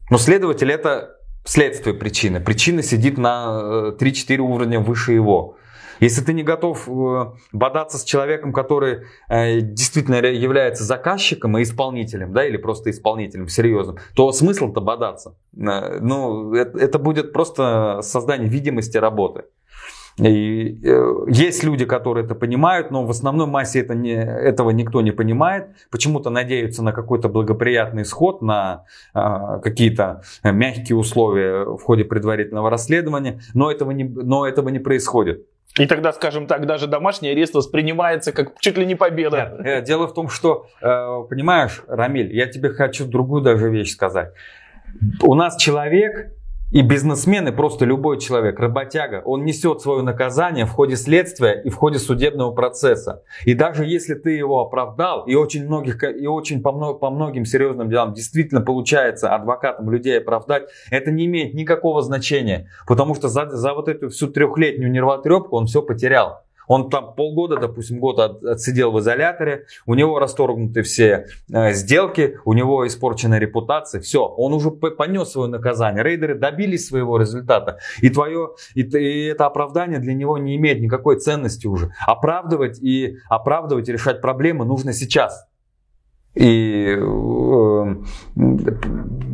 но 0.09 0.17
следователь 0.17 0.71
это 0.71 1.18
следствие 1.49 1.95
причины. 1.95 2.39
Причина 2.39 2.83
сидит 2.83 3.17
на 3.17 3.93
3-4 3.99 4.35
э, 4.35 4.37
уровня 4.37 4.79
выше 4.79 5.13
его. 5.13 5.55
Если 5.99 6.23
ты 6.23 6.31
не 6.33 6.43
готов 6.43 6.87
э, 6.87 7.31
бодаться 7.51 7.97
с 7.97 8.03
человеком, 8.03 8.53
который 8.53 8.99
э, 9.29 9.59
действительно 9.61 10.17
является 10.27 10.83
заказчиком 10.83 11.57
и 11.57 11.63
исполнителем, 11.63 12.33
да, 12.33 12.45
или 12.45 12.57
просто 12.57 12.91
исполнителем 12.91 13.47
серьезным, 13.47 13.97
то 14.15 14.31
смысл-то 14.31 14.79
бодаться. 14.79 15.35
Ну, 15.51 16.53
это 16.53 16.99
будет 16.99 17.33
просто 17.33 18.01
создание 18.03 18.47
видимости 18.47 18.97
работы. 18.97 19.45
И 20.19 20.79
э, 20.83 21.13
есть 21.27 21.63
люди, 21.63 21.85
которые 21.85 22.25
это 22.25 22.35
понимают, 22.35 22.91
но 22.91 23.05
в 23.05 23.09
основной 23.09 23.47
массе 23.47 23.79
это 23.79 23.95
не, 23.95 24.11
этого 24.11 24.71
никто 24.71 25.01
не 25.01 25.11
понимает. 25.11 25.67
Почему-то 25.89 26.29
надеются 26.29 26.83
на 26.83 26.91
какой-то 26.91 27.29
благоприятный 27.29 28.03
исход, 28.03 28.41
на 28.41 28.85
э, 29.13 29.59
какие-то 29.63 30.21
мягкие 30.43 30.97
условия 30.97 31.63
в 31.63 31.79
ходе 31.79 32.03
предварительного 32.03 32.69
расследования, 32.69 33.39
но 33.53 33.71
этого 33.71 33.91
не, 33.91 34.03
но 34.03 34.45
этого 34.45 34.69
не 34.69 34.79
происходит. 34.79 35.45
И 35.77 35.85
тогда, 35.85 36.11
скажем 36.11 36.47
так, 36.47 36.65
даже 36.65 36.87
домашний 36.87 37.29
арест 37.29 37.53
воспринимается 37.53 38.31
как 38.33 38.59
чуть 38.59 38.77
ли 38.77 38.85
не 38.85 38.95
победа. 38.95 39.57
Нет, 39.59 39.65
э, 39.65 39.81
дело 39.85 40.07
в 40.07 40.13
том, 40.13 40.27
что, 40.27 40.67
э, 40.81 40.87
понимаешь, 41.29 41.83
Рамиль, 41.87 42.35
я 42.35 42.47
тебе 42.47 42.69
хочу 42.69 43.05
другую 43.05 43.41
даже 43.41 43.69
вещь 43.69 43.93
сказать. 43.93 44.33
У 45.21 45.35
нас 45.35 45.55
человек 45.55 46.33
и 46.71 46.81
бизнесмен, 46.81 47.47
и 47.47 47.51
просто 47.51 47.85
любой 47.85 48.19
человек, 48.19 48.59
работяга, 48.59 49.21
он 49.25 49.43
несет 49.43 49.81
свое 49.81 50.03
наказание 50.03 50.65
в 50.65 50.71
ходе 50.71 50.95
следствия 50.95 51.61
и 51.63 51.69
в 51.69 51.75
ходе 51.75 51.97
судебного 51.97 52.51
процесса. 52.51 53.23
И 53.45 53.53
даже 53.55 53.85
если 53.85 54.13
ты 54.13 54.31
его 54.31 54.61
оправдал, 54.61 55.25
и 55.25 55.33
очень, 55.33 55.65
многих, 55.65 56.03
и 56.03 56.27
очень 56.27 56.61
по, 56.61 56.71
по 56.93 57.09
многим 57.09 57.45
серьезным 57.45 57.89
делам 57.89 58.13
действительно 58.13 58.61
получается 58.61 59.33
адвокатам 59.33 59.89
людей 59.89 60.19
оправдать, 60.19 60.69
это 60.91 61.11
не 61.11 61.25
имеет 61.25 61.55
никакого 61.55 62.01
значения. 62.01 62.69
Потому 62.87 63.15
что 63.15 63.29
за, 63.29 63.49
за 63.49 63.73
вот 63.73 63.87
эту 63.87 64.09
всю 64.09 64.27
трехлетнюю 64.27 64.91
нервотрепку 64.91 65.57
он 65.57 65.65
все 65.65 65.81
потерял. 65.81 66.43
Он 66.69 66.91
там 66.91 67.15
полгода, 67.15 67.57
допустим, 67.57 67.99
год 67.99 68.19
от, 68.19 68.43
отсидел 68.43 68.91
в 68.91 68.99
изоляторе, 68.99 69.65
у 69.87 69.95
него 69.95 70.19
расторгнуты 70.19 70.83
все 70.83 71.25
э, 71.51 71.73
сделки, 71.73 72.37
у 72.45 72.53
него 72.53 72.85
испорчена 72.85 73.39
репутация, 73.39 73.99
все, 74.01 74.23
он 74.23 74.53
уже 74.53 74.69
понес 74.69 75.31
свое 75.31 75.49
наказание. 75.49 76.03
Рейдеры 76.03 76.35
добились 76.35 76.87
своего 76.87 77.17
результата, 77.17 77.79
и 78.01 78.11
твое, 78.11 78.51
и, 78.75 78.81
и 78.81 79.25
это 79.25 79.47
оправдание 79.47 79.97
для 79.97 80.13
него 80.13 80.37
не 80.37 80.55
имеет 80.57 80.79
никакой 80.79 81.19
ценности 81.19 81.65
уже. 81.65 81.91
Оправдывать 82.05 82.79
и 82.79 83.17
оправдывать 83.29 83.89
и 83.89 83.91
решать 83.91 84.21
проблемы 84.21 84.63
нужно 84.63 84.93
сейчас. 84.93 85.48
И 86.39 86.95
э, 86.97 86.99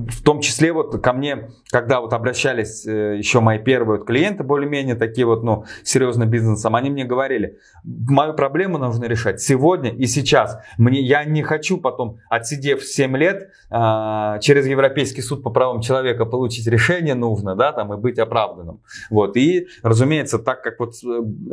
в 0.09 0.23
том 0.23 0.41
числе 0.41 0.73
вот 0.73 0.99
ко 1.03 1.13
мне, 1.13 1.49
когда 1.69 2.01
вот 2.01 2.13
обращались 2.13 2.83
э, 2.87 3.17
еще 3.17 3.41
мои 3.41 3.59
первые 3.59 3.99
вот 3.99 4.07
клиенты, 4.07 4.43
более-менее 4.43 4.95
такие 4.95 5.27
вот, 5.27 5.43
ну, 5.43 5.65
серьезным 5.83 6.31
бизнесом, 6.31 6.75
они 6.75 6.89
мне 6.89 7.05
говорили, 7.05 7.59
мою 7.83 8.33
проблему 8.33 8.79
нужно 8.79 9.05
решать 9.05 9.39
сегодня 9.39 9.91
и 9.91 10.07
сейчас. 10.07 10.57
Мне, 10.79 10.99
я 10.99 11.25
не 11.25 11.43
хочу 11.43 11.77
потом, 11.77 12.17
отсидев 12.27 12.83
7 12.83 13.15
лет, 13.17 13.51
э, 13.69 14.39
через 14.41 14.65
Европейский 14.65 15.21
суд 15.21 15.43
по 15.43 15.51
правам 15.51 15.81
человека 15.81 16.25
получить 16.25 16.65
решение 16.65 17.13
нужно, 17.13 17.55
да, 17.55 17.71
там, 17.71 17.93
и 17.93 17.97
быть 17.97 18.17
оправданным. 18.17 18.81
Вот, 19.11 19.37
и, 19.37 19.67
разумеется, 19.83 20.39
так 20.39 20.63
как 20.63 20.79
вот 20.79 20.95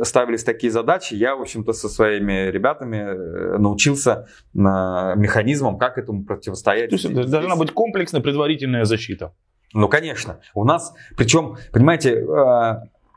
ставились 0.01 0.43
такие 0.43 0.71
задачи, 0.71 1.13
я, 1.13 1.35
в 1.35 1.41
общем-то, 1.41 1.73
со 1.73 1.89
своими 1.89 2.49
ребятами 2.49 3.57
научился 3.59 4.27
на 4.55 5.13
механизмам, 5.43 5.77
как 5.77 5.97
этому 5.97 6.23
противостоять. 6.23 6.89
То 6.89 6.95
есть 6.95 7.29
должна 7.29 7.55
быть 7.55 7.71
комплексная 7.71 8.21
предварительная 8.21 8.85
защита. 8.85 9.33
Ну, 9.73 9.87
конечно. 9.87 10.39
У 10.53 10.63
нас, 10.63 10.93
причем, 11.17 11.57
понимаете, 11.71 12.19
э, 12.19 12.73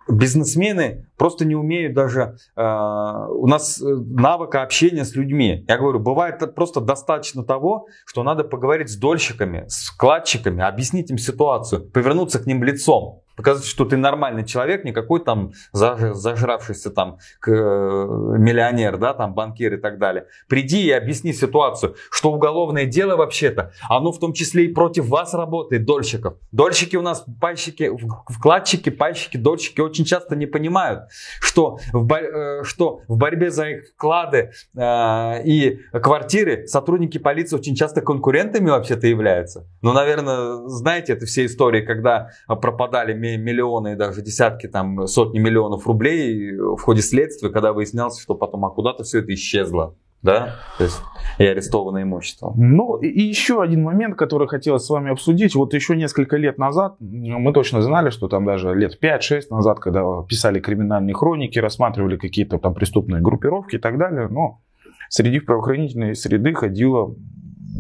бизнесмены 0.09 1.07
просто 1.17 1.45
не 1.45 1.55
умеют 1.55 1.95
даже... 1.95 2.37
Э, 2.57 3.27
у 3.29 3.47
нас 3.47 3.81
навыка 3.81 4.63
общения 4.63 5.05
с 5.05 5.15
людьми. 5.15 5.65
Я 5.69 5.77
говорю, 5.77 6.01
бывает 6.01 6.55
просто 6.55 6.81
достаточно 6.81 7.45
того, 7.45 7.87
что 8.07 8.23
надо 8.23 8.45
поговорить 8.45 8.89
с 8.89 8.97
дольщиками, 8.97 9.65
с 9.69 9.91
вкладчиками, 9.91 10.63
объяснить 10.63 11.11
им 11.11 11.19
ситуацию, 11.19 11.91
повернуться 11.91 12.39
к 12.39 12.47
ним 12.47 12.65
лицом 12.65 13.23
показать, 13.37 13.65
что 13.65 13.85
ты 13.85 13.97
нормальный 13.97 14.45
человек, 14.45 14.85
не 14.85 14.93
какой 14.93 15.21
там 15.21 15.53
зажравшийся 15.73 16.91
там 16.91 17.19
э, 17.47 17.51
миллионер, 17.51 18.97
да, 18.97 19.15
там 19.15 19.35
банкир 19.35 19.75
и 19.75 19.77
так 19.77 19.99
далее. 19.99 20.27
Приди 20.49 20.87
и 20.87 20.91
объясни 20.91 21.33
ситуацию, 21.33 21.97
что 22.11 22.33
уголовное 22.33 22.87
дело 22.87 23.17
вообще-то, 23.17 23.73
оно 23.89 24.13
в 24.13 24.19
том 24.19 24.33
числе 24.33 24.65
и 24.65 24.73
против 24.73 25.09
вас 25.09 25.35
работает, 25.35 25.85
дольщиков. 25.85 26.35
Дольщики 26.51 26.97
у 26.97 27.03
нас, 27.03 27.25
пайщики, 27.41 27.91
вкладчики, 28.29 28.91
пайщики, 28.91 29.37
дольщики 29.37 29.81
очень 29.81 30.05
часто 30.05 30.35
не 30.35 30.47
понимают, 30.47 31.11
что 31.41 31.79
в, 31.93 32.13
э, 32.13 32.65
что 32.65 33.03
в 33.07 33.17
борьбе 33.17 33.51
за 33.51 33.69
их 33.69 33.89
вклады 33.95 34.53
э, 34.77 35.43
и 35.45 35.81
квартиры 35.93 36.67
сотрудники 36.67 37.19
полиции 37.19 37.57
очень 37.57 37.75
часто 37.75 38.01
конкурентами 38.01 38.71
вообще-то 38.71 39.07
являются. 39.07 39.67
Ну, 39.83 39.93
наверное, 39.93 40.69
знаете, 40.69 41.13
это 41.13 41.27
все 41.27 41.45
истории, 41.45 41.83
когда 41.83 42.31
пропадали 42.47 43.13
миллионы 43.37 43.97
даже 43.97 44.23
десятки, 44.23 44.69
там, 44.69 45.07
сотни 45.07 45.39
миллионов 45.39 45.87
рублей 45.87 46.57
в 46.57 46.79
ходе 46.79 47.03
следствия, 47.03 47.51
когда 47.51 47.73
выяснялось, 47.73 48.21
что 48.21 48.35
потом, 48.35 48.65
а 48.65 48.71
куда-то 48.71 49.05
все 49.05 49.19
это 49.19 49.35
исчезло. 49.35 49.97
да, 50.23 50.57
то 50.79 50.85
есть 50.85 51.01
и 51.39 51.45
арестованное 51.45 52.03
имущество. 52.03 52.53
Ну, 52.57 52.97
и 52.97 53.21
еще 53.21 53.63
один 53.63 53.83
момент, 53.83 54.17
который 54.17 54.49
хотелось 54.49 54.85
с 54.85 54.91
вами 54.91 55.11
обсудить. 55.11 55.55
Вот 55.55 55.73
еще 55.75 55.97
несколько 55.97 56.37
лет 56.37 56.59
назад, 56.59 56.97
мы 57.01 57.53
точно 57.53 57.83
знали, 57.83 58.11
что 58.11 58.29
там 58.29 58.45
даже 58.45 58.75
лет 58.75 58.99
5-6 59.01 59.43
назад, 59.51 59.79
когда 59.79 60.03
писали 60.29 60.59
криминальные 60.59 61.15
хроники, 61.15 61.59
рассматривали 61.59 62.17
какие-то 62.17 62.59
там 62.59 62.75
преступные 62.75 63.23
группировки 63.23 63.77
и 63.77 63.79
так 63.79 63.99
далее, 63.99 64.29
но 64.29 64.61
среди 65.09 65.41
правоохранительной 65.41 66.15
среды 66.15 66.55
ходила 66.55 67.15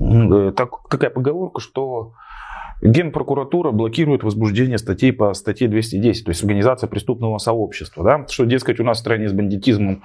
э, 0.00 0.52
так, 0.56 0.70
такая 0.88 1.10
поговорка, 1.10 1.60
что 1.60 2.12
Генпрокуратура 2.82 3.70
блокирует 3.70 4.22
возбуждение 4.22 4.78
статей 4.78 5.12
по 5.12 5.32
статье 5.34 5.68
210, 5.68 6.24
то 6.24 6.30
есть 6.30 6.42
организация 6.42 6.88
преступного 6.88 7.38
сообщества. 7.38 8.04
Да? 8.04 8.26
Что, 8.28 8.44
дескать, 8.44 8.80
у 8.80 8.84
нас 8.84 8.98
в 8.98 9.00
стране 9.00 9.28
с 9.28 9.32
бандитизмом 9.32 10.02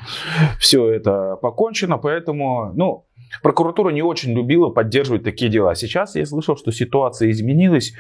все 0.59 0.89
это 0.89 1.35
покончено, 1.41 1.97
поэтому, 1.97 2.71
ну, 2.75 3.05
прокуратура 3.43 3.89
не 3.89 4.01
очень 4.01 4.33
любила 4.33 4.69
поддерживать 4.69 5.23
такие 5.23 5.51
дела. 5.51 5.75
Сейчас 5.75 6.15
я 6.15 6.25
слышал, 6.25 6.55
что 6.55 6.71
ситуация 6.71 7.31
изменилась. 7.31 7.93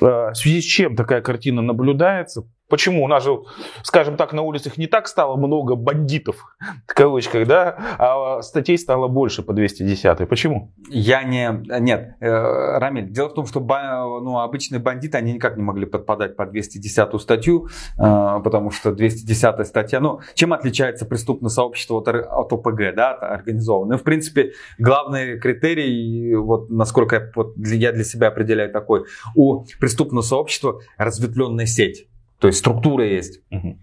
Э, 0.00 0.30
в 0.30 0.34
связи 0.34 0.60
с 0.60 0.64
чем 0.64 0.96
такая 0.96 1.22
картина 1.22 1.62
наблюдается? 1.62 2.44
Почему? 2.68 3.04
У 3.04 3.08
нас 3.08 3.22
же, 3.22 3.38
скажем 3.82 4.16
так, 4.16 4.32
на 4.32 4.42
улицах 4.42 4.78
не 4.78 4.86
так 4.86 5.06
стало 5.06 5.36
много 5.36 5.74
бандитов, 5.74 6.46
в 6.86 6.94
кавычках, 6.94 7.46
да, 7.46 7.76
а 7.98 8.42
статей 8.42 8.78
стало 8.78 9.06
больше 9.06 9.42
по 9.42 9.52
210. 9.52 10.26
Почему? 10.28 10.72
Я 10.88 11.22
не... 11.24 11.62
Нет, 11.80 12.16
э, 12.20 12.78
Рамиль, 12.78 13.10
дело 13.10 13.28
в 13.28 13.34
том, 13.34 13.46
что 13.46 13.60
ну, 13.60 14.38
обычные 14.38 14.78
бандиты, 14.78 15.18
они 15.18 15.34
никак 15.34 15.58
не 15.58 15.62
могли 15.62 15.84
подпадать 15.84 16.36
под 16.36 16.52
210 16.52 17.20
статью, 17.20 17.68
э, 17.98 18.40
потому 18.42 18.70
что 18.70 18.92
210 18.92 19.66
статья, 19.66 20.00
ну, 20.00 20.20
чем 20.34 20.54
отличается 20.54 21.04
преступное 21.04 21.50
сообщество 21.50 21.98
от, 21.98 22.08
от 22.08 22.52
ОПГ, 22.52 22.94
да, 22.96 23.12
организованное? 23.12 23.98
В 23.98 24.04
принципе, 24.04 24.52
главный 24.78 25.38
критерий, 25.38 26.34
вот 26.34 26.70
насколько 26.70 27.16
я, 27.16 27.30
вот, 27.34 27.54
я 27.58 27.92
для 27.92 28.04
себя 28.04 28.28
определяю 28.28 28.72
такой, 28.72 29.04
у 29.34 29.64
преступного 29.78 30.22
сообщества 30.22 30.80
разветвленная 30.96 31.66
сеть. 31.66 32.08
То 32.44 32.48
есть 32.48 32.58
структура 32.58 33.06
есть. 33.06 33.40
Угу. 33.50 33.78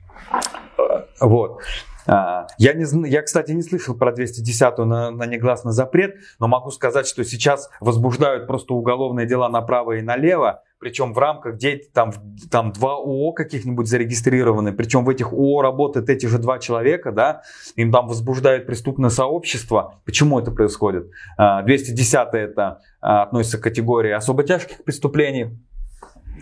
Вот. 1.22 1.62
А, 2.06 2.46
я, 2.60 2.74
не, 2.74 3.10
я, 3.10 3.24
кстати, 3.24 3.54
не 3.54 3.64
слышал 3.64 3.96
про 3.96 4.12
210 4.12 4.78
на, 4.78 5.10
на 5.10 5.26
негласный 5.26 5.72
запрет, 5.72 6.18
но 6.38 6.48
могу 6.48 6.70
сказать, 6.70 7.08
что 7.08 7.24
сейчас 7.24 7.72
возбуждают 7.80 8.46
просто 8.46 8.76
уголовные 8.76 9.26
дела 9.26 9.50
направо 9.50 9.94
и 9.94 10.04
налево, 10.04 10.62
причем 10.78 11.14
в 11.14 11.18
рамках, 11.18 11.56
где 11.56 11.82
там, 11.92 12.14
там 12.52 12.72
два 12.72 12.98
ООО 12.98 13.32
каких-нибудь 13.32 13.88
зарегистрированы, 13.88 14.74
причем 14.74 15.06
в 15.06 15.10
этих 15.10 15.34
ООО 15.34 15.64
работают 15.64 16.08
эти 16.08 16.28
же 16.28 16.38
два 16.38 16.60
человека, 16.60 17.12
да, 17.12 17.42
им 17.76 17.92
там 17.92 18.06
возбуждают 18.06 18.68
преступное 18.68 19.10
сообщество. 19.10 20.02
Почему 20.06 20.40
это 20.40 20.52
происходит? 20.52 21.10
210 21.40 22.14
а, 22.14 22.30
это 22.34 22.82
а, 23.02 23.24
относится 23.24 23.58
к 23.58 23.62
категории 23.62 24.12
особо 24.12 24.44
тяжких 24.44 24.84
преступлений, 24.84 25.58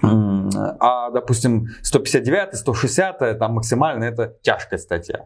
а, 0.02 1.12
допустим, 1.12 1.67
159, 1.82 2.56
160, 2.56 3.39
там 3.39 3.54
максимально 3.54 4.06
это 4.06 4.36
тяжкая 4.41 4.80
статья. 4.80 5.25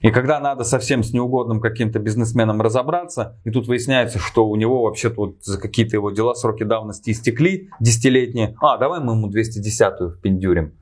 И 0.00 0.10
когда 0.10 0.38
надо 0.38 0.64
совсем 0.64 1.02
с 1.02 1.12
неугодным 1.12 1.60
каким-то 1.60 1.98
бизнесменом 1.98 2.60
разобраться, 2.60 3.40
и 3.44 3.50
тут 3.50 3.66
выясняется, 3.66 4.18
что 4.18 4.46
у 4.46 4.56
него 4.56 4.82
вообще-то 4.82 5.14
вот 5.16 5.44
за 5.44 5.58
какие-то 5.58 5.96
его 5.96 6.10
дела 6.10 6.34
сроки 6.34 6.62
давности 6.62 7.10
истекли, 7.10 7.70
десятилетние, 7.80 8.54
а, 8.60 8.76
давай 8.76 9.00
мы 9.00 9.14
ему 9.14 9.30
210-ю 9.30 10.10
впендюрим. 10.10 10.74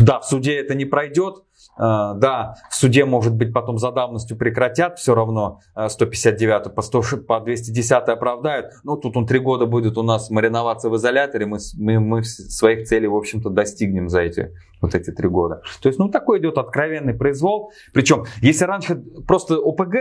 Да, 0.00 0.20
в 0.20 0.24
суде 0.24 0.56
это 0.56 0.74
не 0.74 0.84
пройдет, 0.84 1.42
да, 1.78 2.54
в 2.70 2.74
суде, 2.74 3.04
может 3.04 3.34
быть, 3.34 3.52
потом 3.52 3.78
за 3.78 3.92
давностью 3.92 4.36
прекратят, 4.36 4.98
все 4.98 5.14
равно 5.14 5.60
159 5.88 6.66
а, 6.66 6.70
по, 6.70 6.82
100, 6.82 7.02
по 7.26 7.40
210 7.40 7.92
оправдают. 7.92 8.72
Ну, 8.82 8.96
тут 8.96 9.16
он 9.16 9.26
три 9.26 9.38
года 9.38 9.66
будет 9.66 9.98
у 9.98 10.02
нас 10.02 10.30
мариноваться 10.30 10.88
в 10.88 10.96
изоляторе, 10.96 11.46
мы, 11.46 11.58
мы, 11.76 12.00
мы 12.00 12.24
своих 12.24 12.88
целей, 12.88 13.08
в 13.08 13.16
общем-то, 13.16 13.50
достигнем 13.50 14.08
за 14.08 14.20
эти 14.20 14.52
вот 14.80 14.94
эти 14.94 15.10
три 15.10 15.28
года. 15.28 15.62
То 15.82 15.88
есть, 15.88 15.98
ну, 15.98 16.08
такой 16.08 16.38
идет 16.38 16.58
откровенный 16.58 17.14
произвол. 17.14 17.72
Причем, 17.92 18.24
если 18.40 18.64
раньше 18.64 18.96
просто 19.26 19.58
ОПГ 19.58 19.94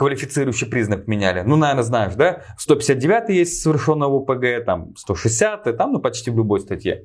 квалифицирующий 0.00 0.66
признак 0.66 1.06
меняли. 1.08 1.42
Ну, 1.42 1.56
наверное, 1.56 1.82
знаешь, 1.82 2.14
да? 2.14 2.40
159 2.56 3.28
есть 3.28 3.60
совершенного 3.60 4.22
ОПГ, 4.22 4.64
там 4.64 4.96
160, 4.96 5.76
там, 5.76 5.92
ну, 5.92 6.00
почти 6.00 6.30
в 6.30 6.36
любой 6.38 6.60
статье. 6.60 7.04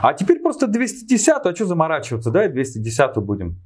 А 0.00 0.14
теперь 0.14 0.38
просто 0.38 0.68
210, 0.68 1.28
а 1.28 1.54
что 1.56 1.64
заморачиваться, 1.66 2.30
да, 2.30 2.44
и 2.44 2.48
210 2.48 3.16
будем 3.16 3.60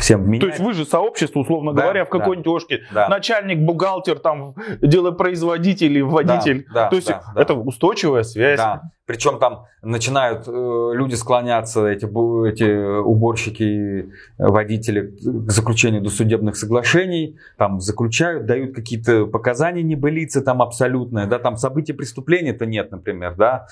всем 0.00 0.26
менять. 0.26 0.40
То 0.40 0.46
есть 0.48 0.60
вы 0.60 0.74
же 0.74 0.84
сообщество, 0.84 1.40
условно 1.40 1.72
да, 1.72 1.82
говоря, 1.82 2.04
в 2.04 2.08
какой-нибудь 2.08 2.44
да, 2.44 2.50
ошке. 2.50 2.80
Да. 2.92 3.08
Начальник, 3.08 3.58
бухгалтер, 3.58 4.18
там, 4.18 4.54
делопроизводитель, 4.80 6.02
водитель. 6.02 6.66
Да, 6.68 6.84
да, 6.84 6.88
То 6.88 6.96
есть 6.96 7.08
да, 7.08 7.22
это 7.34 7.54
да. 7.54 7.60
устойчивая 7.60 8.22
связь. 8.22 8.58
Да. 8.58 8.82
Причем 9.06 9.38
там 9.38 9.64
начинают 9.80 10.46
э, 10.46 10.50
люди 10.50 11.14
склоняться, 11.14 11.86
эти, 11.86 12.04
эти 12.04 13.00
уборщики, 13.00 14.12
водители, 14.36 15.16
к 15.16 15.50
заключению 15.50 16.02
досудебных 16.02 16.56
соглашений, 16.56 17.38
там 17.56 17.80
заключают, 17.80 18.44
дают 18.44 18.74
какие-то 18.74 19.26
показания 19.26 19.82
небылицы 19.82 20.42
там 20.42 20.60
абсолютные, 20.60 21.26
да, 21.26 21.38
там 21.38 21.56
события 21.56 21.94
преступления-то 21.94 22.66
нет, 22.66 22.90
например, 22.90 23.34
да. 23.36 23.66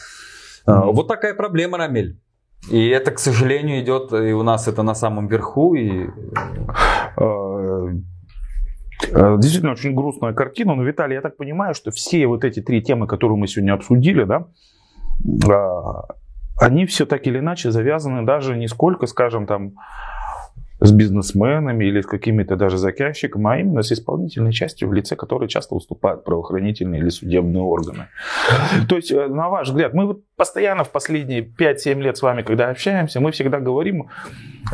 Mm-hmm. 0.67 0.93
Вот 0.93 1.07
такая 1.07 1.35
проблема, 1.35 1.79
Рамиль. 1.79 2.17
И 2.71 2.89
это, 2.89 3.13
к 3.13 3.19
сожалению, 3.19 3.81
идет, 3.81 4.13
и 4.13 4.33
у 4.33 4.43
нас 4.43 4.67
это 4.69 4.83
на 4.83 4.95
самом 4.95 5.29
верху. 5.29 5.75
И... 5.75 6.09
Э, 7.17 7.89
э, 9.13 9.37
действительно, 9.39 9.73
очень 9.73 9.95
грустная 9.95 10.33
картина. 10.33 10.75
Но, 10.75 10.83
Виталий, 10.83 11.15
я 11.15 11.21
так 11.21 11.37
понимаю, 11.37 11.75
что 11.75 11.91
все 11.91 12.27
вот 12.27 12.45
эти 12.45 12.61
три 12.61 12.83
темы, 12.83 13.07
которые 13.07 13.37
мы 13.37 13.47
сегодня 13.47 13.73
обсудили, 13.73 14.25
да, 14.25 14.49
э, 15.25 16.15
они 16.61 16.87
все 16.87 17.07
так 17.07 17.27
или 17.27 17.39
иначе 17.39 17.71
завязаны 17.71 18.25
даже 18.25 18.57
не 18.57 18.67
сколько, 18.67 19.07
скажем, 19.07 19.47
там, 19.47 19.73
с 20.81 20.93
бизнесменами 20.93 21.85
или 21.85 22.01
с 22.01 22.07
какими-то 22.07 22.57
даже 22.57 22.77
заказчиками, 22.77 23.51
а 23.51 23.59
именно 23.59 23.83
с 23.83 23.93
исполнительной 23.93 24.53
частью, 24.53 24.89
в 24.89 24.93
лице 24.93 25.17
которой 25.17 25.49
часто 25.49 25.75
выступают 25.75 26.25
правоохранительные 26.25 27.01
или 27.01 27.09
судебные 27.09 27.63
органы. 27.63 28.09
То 28.89 28.97
есть, 28.97 29.11
э, 29.11 29.27
на 29.27 29.49
ваш 29.49 29.69
взгляд, 29.69 29.95
мы 29.95 30.07
вот 30.07 30.21
постоянно 30.37 30.85
в 30.85 30.91
последние 30.91 31.41
5-7 31.43 32.01
лет 32.01 32.17
с 32.17 32.23
вами, 32.23 32.43
когда 32.43 32.69
общаемся, 32.71 33.21
мы 33.21 33.33
всегда 33.33 33.59
говорим 33.59 34.11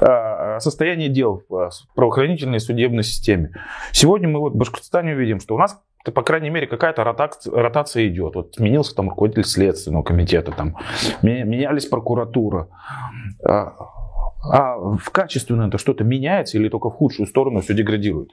о 0.01 0.59
состоянии 0.61 1.09
дел 1.09 1.43
в 1.49 1.71
правоохранительной 1.95 2.57
и 2.57 2.61
судебной 2.61 3.05
системе. 3.05 3.53
Сегодня 3.93 4.29
мы 4.29 4.41
вот 4.41 4.55
в 4.55 4.57
Башкортостане 4.57 5.15
увидим, 5.15 5.41
что 5.41 5.55
у 5.55 5.59
нас 5.59 5.81
по 6.11 6.23
крайней 6.23 6.51
мере, 6.51 6.67
какая-то 6.67 7.05
ротация, 7.05 8.09
идет. 8.09 8.35
Вот 8.35 8.55
сменился 8.57 8.93
там 8.97 9.09
руководитель 9.09 9.45
следственного 9.45 10.03
комитета, 10.03 10.51
там, 10.51 10.77
менялись 11.23 11.87
прокуратура. 11.87 12.67
А, 14.43 14.77
в 14.77 15.11
качественно 15.11 15.69
это 15.69 15.79
что-то 15.79 16.05
меняется 16.05 16.59
или 16.59 16.69
только 16.69 16.91
в 16.91 16.95
худшую 16.95 17.27
сторону 17.27 17.61
все 17.61 17.75
деградирует? 17.75 18.31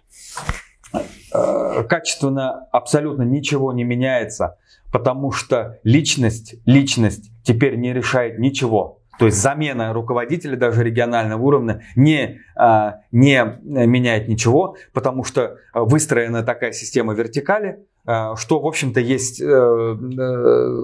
Э, 1.34 1.84
качественно 1.88 2.68
абсолютно 2.72 3.24
ничего 3.24 3.72
не 3.74 3.84
меняется, 3.84 4.58
потому 4.92 5.32
что 5.32 5.80
личность, 5.84 6.56
личность 6.66 7.32
теперь 7.44 7.76
не 7.76 7.94
решает 7.94 8.40
ничего. 8.40 9.02
То 9.20 9.26
есть 9.26 9.38
замена 9.38 9.92
руководителя 9.94 10.56
даже 10.56 10.84
регионального 10.84 11.42
уровня 11.42 11.84
не, 11.98 12.40
а, 12.56 13.02
не 13.12 13.44
меняет 13.64 14.30
ничего, 14.30 14.78
потому 14.94 15.26
что 15.26 15.58
выстроена 15.74 16.42
такая 16.42 16.72
система 16.72 17.14
вертикали, 17.14 17.80
Э, 17.80 17.89
что, 18.06 18.60
в 18.60 18.66
общем-то, 18.66 19.00
есть 19.00 19.40
э, 19.42 19.46
э, 19.46 19.98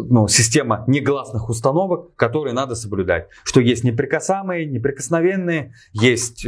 ну, 0.09 0.27
система 0.27 0.83
негласных 0.87 1.49
установок, 1.49 2.15
которые 2.15 2.53
надо 2.53 2.75
соблюдать. 2.75 3.29
Что 3.43 3.61
есть 3.61 3.83
неприкасаемые, 3.83 4.65
неприкосновенные, 4.65 5.73
есть 5.93 6.45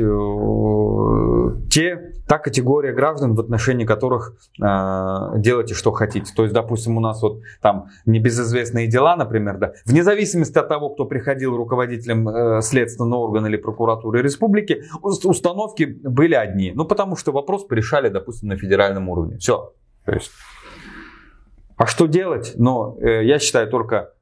те, 1.69 2.13
та 2.27 2.37
категория 2.37 2.93
граждан, 2.93 3.33
в 3.33 3.39
отношении 3.39 3.85
которых 3.85 4.35
делайте, 4.57 5.73
что 5.73 5.91
хотите. 5.91 6.31
То 6.35 6.43
есть, 6.43 6.53
допустим, 6.53 6.97
у 6.97 6.99
нас 6.99 7.21
вот 7.21 7.41
там 7.61 7.87
небезызвестные 8.05 8.87
дела, 8.87 9.15
например, 9.15 9.57
да, 9.57 9.73
вне 9.85 10.03
зависимости 10.03 10.57
от 10.57 10.67
того, 10.67 10.89
кто 10.89 11.05
приходил 11.05 11.55
руководителем 11.55 12.61
следственного 12.61 13.21
органа 13.21 13.47
или 13.47 13.57
прокуратуры 13.57 14.21
республики, 14.21 14.83
установки 15.01 15.83
были 15.85 16.35
одни. 16.35 16.71
Ну, 16.75 16.85
потому 16.85 17.15
что 17.15 17.31
вопрос 17.31 17.65
порешали, 17.65 18.09
допустим, 18.09 18.49
на 18.49 18.57
федеральном 18.57 19.09
уровне. 19.09 19.37
Все. 19.37 19.73
То 20.07 20.13
есть 20.13 20.31
а 21.77 21.85
что 21.85 22.07
делать? 22.07 22.55
Э, 22.57 23.23
я 23.23 23.39
считаю 23.39 23.69
только 23.69 24.13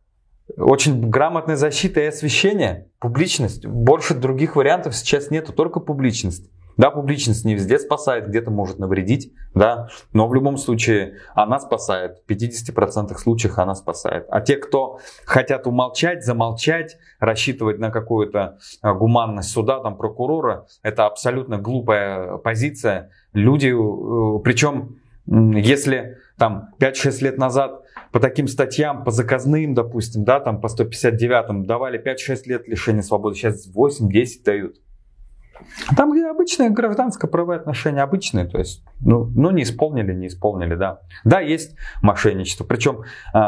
очень 0.57 1.09
грамотная 1.09 1.55
защита 1.55 2.01
и 2.01 2.05
освещение, 2.05 2.89
публичность. 2.99 3.65
Больше 3.65 4.13
других 4.13 4.57
вариантов 4.57 4.93
сейчас 4.95 5.31
нету, 5.31 5.53
только 5.53 5.79
публичность. 5.79 6.51
Да, 6.77 6.91
публичность 6.91 7.45
не 7.45 7.55
везде 7.55 7.79
спасает, 7.79 8.27
где-то 8.27 8.51
может 8.51 8.79
навредить, 8.79 9.31
да, 9.53 9.87
но 10.11 10.27
в 10.27 10.33
любом 10.33 10.57
случае 10.57 11.19
она 11.33 11.57
спасает. 11.57 12.17
В 12.27 12.29
50% 12.29 13.17
случаев 13.17 13.57
она 13.57 13.75
спасает. 13.75 14.25
А 14.29 14.41
те, 14.41 14.57
кто 14.57 14.99
хотят 15.23 15.67
умолчать, 15.67 16.25
замолчать, 16.25 16.97
рассчитывать 17.19 17.79
на 17.79 17.91
какую-то 17.91 18.57
э, 18.83 18.93
гуманность 18.93 19.51
суда, 19.51 19.79
там, 19.79 19.95
прокурора, 19.95 20.67
это 20.83 21.05
абсолютно 21.05 21.57
глупая 21.57 22.35
позиция. 22.39 23.09
Люди, 23.31 23.67
э, 23.67 24.39
причем 24.43 24.97
Если 25.27 26.17
там 26.37 26.69
5-6 26.79 27.23
лет 27.23 27.37
назад 27.37 27.81
по 28.11 28.19
таким 28.19 28.47
статьям, 28.47 29.03
по 29.03 29.11
заказным, 29.11 29.73
допустим, 29.73 30.23
да, 30.23 30.39
там 30.39 30.61
по 30.61 30.67
159 30.67 31.65
давали 31.65 32.01
5-6 32.01 32.41
лет 32.45 32.67
лишения 32.67 33.01
свободы, 33.01 33.35
сейчас 33.35 33.67
8-10 33.67 34.43
дают. 34.43 34.75
Там 35.95 36.11
где 36.11 36.27
обычные 36.27 36.69
гражданско-правые 36.69 37.57
отношения, 37.57 38.01
обычные, 38.01 38.45
то 38.45 38.57
есть, 38.57 38.83
ну, 38.99 39.25
ну, 39.35 39.51
не 39.51 39.63
исполнили, 39.63 40.13
не 40.13 40.27
исполнили, 40.27 40.75
да. 40.75 40.99
Да, 41.23 41.39
есть 41.39 41.75
мошенничество, 42.01 42.65
причем 42.65 43.03
э, 43.33 43.39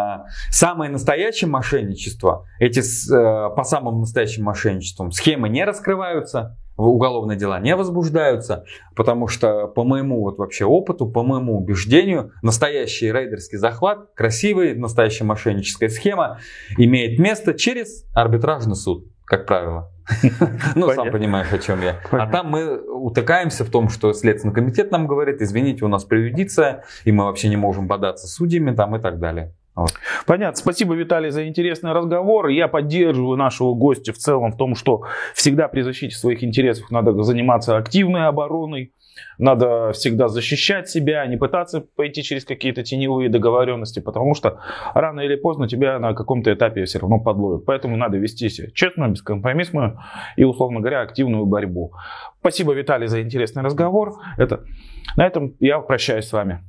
самое 0.49 0.89
настоящее 0.89 1.49
мошенничество, 1.49 2.45
эти 2.59 2.79
э, 2.79 3.55
по 3.55 3.63
самым 3.63 3.99
настоящим 3.99 4.45
мошенничествам 4.45 5.11
схемы 5.11 5.49
не 5.49 5.65
раскрываются, 5.65 6.57
уголовные 6.77 7.37
дела 7.37 7.59
не 7.59 7.75
возбуждаются, 7.75 8.65
потому 8.95 9.27
что 9.27 9.67
по 9.67 9.83
моему 9.83 10.21
вот 10.21 10.37
вообще 10.37 10.65
опыту, 10.65 11.09
по 11.09 11.23
моему 11.23 11.57
убеждению, 11.57 12.31
настоящий 12.41 13.11
рейдерский 13.11 13.57
захват, 13.57 14.13
красивый, 14.15 14.75
настоящая 14.75 15.25
мошенническая 15.25 15.89
схема 15.89 16.39
имеет 16.77 17.19
место 17.19 17.53
через 17.53 18.05
арбитражный 18.13 18.75
суд, 18.75 19.07
как 19.25 19.45
правило. 19.45 19.91
Ну, 20.75 20.89
сам 20.93 21.11
понимаешь, 21.11 21.51
о 21.51 21.59
чем 21.59 21.81
я. 21.81 21.99
А 22.11 22.27
там 22.27 22.49
мы 22.49 22.79
утыкаемся 22.79 23.65
в 23.65 23.69
том, 23.69 23.89
что 23.89 24.13
Следственный 24.13 24.53
комитет 24.53 24.91
нам 24.91 25.07
говорит, 25.07 25.41
извините, 25.41 25.83
у 25.83 25.89
нас 25.89 26.05
преюдиция, 26.05 26.85
и 27.03 27.11
мы 27.11 27.25
вообще 27.25 27.49
не 27.49 27.57
можем 27.57 27.87
бодаться 27.87 28.27
с 28.27 28.35
судьями 28.35 28.73
там 28.73 28.95
и 28.95 29.01
так 29.01 29.19
далее. 29.19 29.53
Вот. 29.77 29.93
Понятно. 30.25 30.55
Спасибо, 30.55 30.95
Виталий, 30.95 31.29
за 31.29 31.47
интересный 31.47 31.93
разговор. 31.93 32.47
Я 32.47 32.67
поддерживаю 32.67 33.37
нашего 33.37 33.75
гостя 33.75 34.11
в 34.11 34.17
целом 34.17 34.51
в 34.51 34.57
том, 34.57 34.73
что 34.73 35.03
всегда 35.35 35.67
при 35.67 35.81
защите 35.81 36.15
своих 36.15 36.43
интересов 36.43 36.89
надо 36.89 37.21
заниматься 37.21 37.77
активной 37.77 38.25
обороной, 38.25 38.91
надо 39.37 39.91
всегда 39.91 40.29
защищать 40.29 40.89
себя, 40.89 41.27
не 41.27 41.37
пытаться 41.37 41.81
пойти 41.95 42.23
через 42.23 42.43
какие-то 42.43 42.81
теневые 42.81 43.29
договоренности, 43.29 43.99
потому 43.99 44.33
что 44.33 44.61
рано 44.95 45.19
или 45.19 45.35
поздно 45.35 45.67
тебя 45.67 45.99
на 45.99 46.15
каком-то 46.15 46.51
этапе 46.51 46.85
все 46.85 46.97
равно 46.97 47.19
подловят. 47.19 47.65
Поэтому 47.65 47.97
надо 47.97 48.17
вести 48.17 48.49
себя 48.49 48.69
честно, 48.73 49.07
бескомпромиссную 49.07 49.99
и, 50.37 50.43
условно 50.43 50.79
говоря, 50.79 51.01
активную 51.01 51.45
борьбу. 51.45 51.93
Спасибо, 52.39 52.73
Виталий, 52.73 53.07
за 53.07 53.21
интересный 53.21 53.61
разговор. 53.61 54.15
Это, 54.37 54.63
на 55.15 55.27
этом 55.27 55.55
я 55.59 55.79
прощаюсь 55.81 56.25
с 56.25 56.33
вами. 56.33 56.63